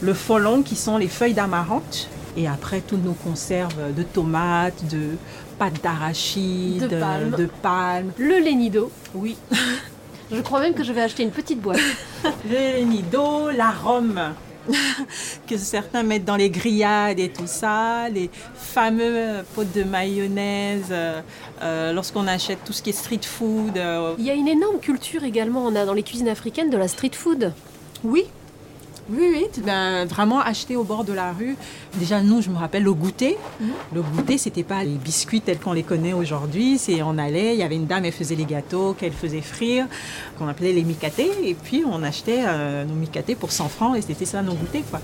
Le 0.00 0.14
folon, 0.14 0.62
qui 0.62 0.74
sont 0.76 0.98
les 0.98 1.08
feuilles 1.08 1.34
d'amarante. 1.34 2.08
Et 2.36 2.48
après, 2.48 2.80
toutes 2.80 3.04
nos 3.04 3.12
conserves 3.12 3.94
de 3.94 4.02
tomates, 4.02 4.88
de 4.90 5.10
pâtes 5.58 5.82
d'arachide, 5.82 6.88
De 6.88 6.98
palmes. 6.98 7.30
de 7.36 7.46
palmes. 7.60 8.10
Le 8.18 8.38
lénido. 8.38 8.90
Oui. 9.14 9.36
Je 10.32 10.40
crois 10.40 10.60
même 10.60 10.72
que 10.74 10.82
je 10.82 10.92
vais 10.92 11.02
acheter 11.02 11.22
une 11.22 11.30
petite 11.30 11.60
boîte. 11.60 11.78
Le 12.50 12.82
nido, 12.84 13.50
la 13.50 13.70
rhum 13.70 14.18
que 15.48 15.56
certains 15.56 16.02
mettent 16.02 16.24
dans 16.24 16.36
les 16.36 16.50
grillades 16.50 17.18
et 17.18 17.28
tout 17.28 17.46
ça, 17.46 18.08
les 18.08 18.30
fameux 18.54 19.42
pots 19.54 19.64
de 19.64 19.82
mayonnaise, 19.82 20.86
euh, 20.90 21.20
euh, 21.62 21.92
lorsqu'on 21.92 22.26
achète 22.26 22.58
tout 22.64 22.72
ce 22.72 22.82
qui 22.82 22.90
est 22.90 22.94
street 22.94 23.20
food. 23.22 23.76
euh, 23.76 24.14
Il 24.18 24.24
y 24.24 24.30
a 24.30 24.34
une 24.34 24.48
énorme 24.48 24.78
culture 24.78 25.24
également 25.24 25.64
on 25.64 25.74
a 25.76 25.84
dans 25.84 25.94
les 25.94 26.02
cuisines 26.02 26.28
africaines 26.28 26.70
de 26.70 26.76
la 26.76 26.88
street 26.88 27.12
food. 27.14 27.52
Oui. 28.04 28.26
Oui, 29.10 29.28
oui, 29.32 29.46
ben, 29.64 30.04
vraiment 30.06 30.40
acheter 30.40 30.76
au 30.76 30.84
bord 30.84 31.04
de 31.04 31.12
la 31.12 31.32
rue. 31.32 31.56
Déjà, 31.98 32.22
nous, 32.22 32.40
je 32.40 32.50
me 32.50 32.56
rappelle 32.56 32.84
le 32.84 32.92
goûter. 32.92 33.36
Le 33.92 34.00
goûter, 34.00 34.38
c'était 34.38 34.62
pas 34.62 34.84
les 34.84 34.94
biscuits 34.94 35.40
tels 35.40 35.58
qu'on 35.58 35.72
les 35.72 35.82
connaît 35.82 36.12
aujourd'hui. 36.12 36.78
C'est 36.78 37.02
on 37.02 37.18
allait, 37.18 37.54
il 37.54 37.58
y 37.58 37.62
avait 37.62 37.76
une 37.76 37.86
dame, 37.86 38.04
elle 38.04 38.12
faisait 38.12 38.36
les 38.36 38.44
gâteaux 38.44 38.94
qu'elle 38.94 39.12
faisait 39.12 39.40
frire, 39.40 39.86
qu'on 40.38 40.46
appelait 40.48 40.72
les 40.72 40.84
micatés, 40.84 41.30
et 41.42 41.54
puis 41.54 41.84
on 41.84 42.02
achetait 42.02 42.44
euh, 42.46 42.84
nos 42.84 42.94
micatés 42.94 43.34
pour 43.34 43.50
100 43.50 43.68
francs, 43.68 43.96
et 43.96 44.02
c'était 44.02 44.24
ça 44.24 44.40
nos 44.42 44.54
goûters, 44.54 44.84
quoi. 44.90 45.00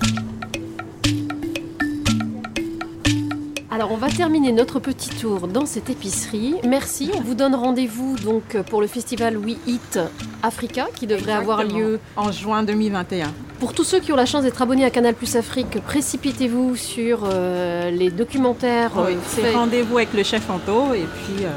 Alors 3.79 3.93
on 3.93 3.95
va 3.95 4.09
terminer 4.09 4.51
notre 4.51 4.81
petit 4.81 5.07
tour 5.07 5.47
dans 5.47 5.65
cette 5.65 5.89
épicerie. 5.89 6.55
Merci. 6.67 7.11
On 7.15 7.21
vous 7.21 7.33
donne 7.33 7.55
rendez-vous 7.55 8.17
donc 8.17 8.61
pour 8.69 8.81
le 8.81 8.87
festival 8.87 9.37
We 9.37 9.55
Eat 9.67 9.97
Africa 10.43 10.87
qui 10.93 11.07
devrait 11.07 11.31
avoir 11.31 11.63
lieu 11.63 12.01
en 12.17 12.29
juin 12.29 12.63
2021. 12.63 13.31
Pour 13.61 13.73
tous 13.73 13.85
ceux 13.85 14.01
qui 14.01 14.11
ont 14.11 14.17
la 14.17 14.25
chance 14.25 14.43
d'être 14.43 14.61
abonnés 14.61 14.83
à 14.83 14.89
Canal 14.89 15.15
Plus 15.15 15.33
Afrique, 15.37 15.79
précipitez-vous 15.81 16.75
sur 16.75 17.21
euh, 17.23 17.89
les 17.89 18.09
documentaires. 18.09 18.91
Oui, 18.97 19.13
euh, 19.13 19.17
c'est 19.25 19.51
rendez-vous 19.51 19.95
avec 19.95 20.13
le 20.13 20.23
chef 20.23 20.49
Anto, 20.49 20.93
et 20.93 21.07
puis 21.23 21.45
euh, 21.45 21.49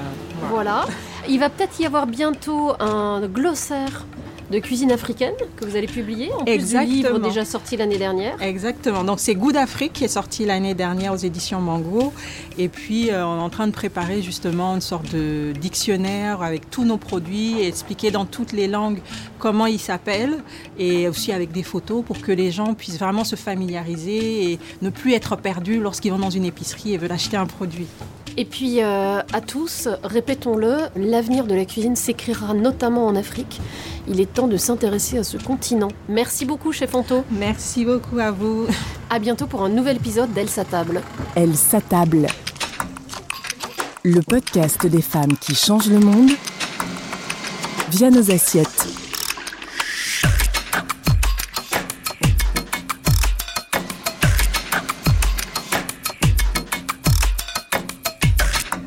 Voilà. 0.48 0.86
Il 1.28 1.40
va 1.40 1.48
peut-être 1.48 1.80
y 1.80 1.86
avoir 1.86 2.06
bientôt 2.06 2.70
un 2.78 3.22
glossaire 3.26 4.06
de 4.52 4.58
cuisine 4.58 4.92
africaine 4.92 5.32
que 5.56 5.64
vous 5.64 5.76
allez 5.76 5.86
publier, 5.86 6.30
en 6.32 6.44
plus 6.44 6.56
du 6.58 6.62
livre 6.62 6.76
Exactement. 6.84 7.18
déjà 7.26 7.44
sorti 7.44 7.76
l'année 7.76 7.98
dernière. 7.98 8.40
Exactement. 8.40 9.02
Donc 9.02 9.18
c'est 9.18 9.34
Goût 9.34 9.50
d'Afrique 9.50 9.94
qui 9.94 10.04
est 10.04 10.08
sorti 10.08 10.44
l'année 10.44 10.74
dernière 10.74 11.12
aux 11.14 11.16
éditions 11.16 11.60
Mango. 11.60 12.12
Et 12.58 12.68
puis 12.68 13.10
euh, 13.10 13.26
on 13.26 13.38
est 13.38 13.42
en 13.42 13.50
train 13.50 13.66
de 13.66 13.72
préparer 13.72 14.22
justement 14.22 14.74
une 14.74 14.80
sorte 14.80 15.10
de 15.12 15.52
dictionnaire 15.58 16.42
avec 16.42 16.70
tous 16.70 16.84
nos 16.84 16.98
produits 16.98 17.60
et 17.60 17.66
expliquer 17.66 18.10
dans 18.10 18.26
toutes 18.26 18.52
les 18.52 18.68
langues 18.68 19.00
comment 19.38 19.66
ils 19.66 19.80
s'appellent 19.80 20.38
et 20.78 21.08
aussi 21.08 21.32
avec 21.32 21.50
des 21.50 21.62
photos 21.62 22.04
pour 22.04 22.20
que 22.20 22.30
les 22.30 22.50
gens 22.50 22.74
puissent 22.74 22.98
vraiment 22.98 23.24
se 23.24 23.36
familiariser 23.36 24.52
et 24.52 24.58
ne 24.82 24.90
plus 24.90 25.14
être 25.14 25.36
perdus 25.36 25.80
lorsqu'ils 25.80 26.12
vont 26.12 26.18
dans 26.18 26.30
une 26.30 26.44
épicerie 26.44 26.92
et 26.92 26.98
veulent 26.98 27.12
acheter 27.12 27.38
un 27.38 27.46
produit. 27.46 27.86
Et 28.36 28.44
puis 28.44 28.82
euh, 28.82 29.20
à 29.32 29.40
tous, 29.40 29.88
répétons-le, 30.02 30.88
l'avenir 30.96 31.46
de 31.46 31.54
la 31.54 31.64
cuisine 31.64 31.96
s'écrira 31.96 32.54
notamment 32.54 33.06
en 33.06 33.14
Afrique. 33.14 33.60
Il 34.08 34.20
est 34.20 34.32
temps 34.32 34.48
de 34.48 34.56
s'intéresser 34.56 35.18
à 35.18 35.24
ce 35.24 35.36
continent. 35.36 35.88
Merci 36.08 36.44
beaucoup, 36.44 36.72
chef 36.72 36.94
Anto. 36.94 37.24
Merci 37.30 37.84
beaucoup 37.84 38.18
à 38.18 38.30
vous. 38.30 38.66
À 39.10 39.18
bientôt 39.18 39.46
pour 39.46 39.62
un 39.62 39.68
nouvel 39.68 39.96
épisode 39.96 40.32
d'Elsa 40.32 40.64
Table. 40.64 41.02
Elle 41.34 41.54
s'attable. 41.54 42.26
Le 44.02 44.20
podcast 44.20 44.86
des 44.86 45.02
femmes 45.02 45.36
qui 45.38 45.54
changent 45.54 45.90
le 45.90 46.00
monde 46.00 46.30
via 47.90 48.10
nos 48.10 48.30
assiettes. 48.30 49.01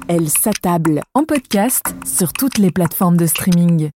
Elle 0.07 0.29
s'attable 0.29 1.01
en 1.15 1.23
podcast 1.23 1.95
sur 2.05 2.31
toutes 2.31 2.59
les 2.59 2.69
plateformes 2.69 3.17
de 3.17 3.25
streaming. 3.25 3.89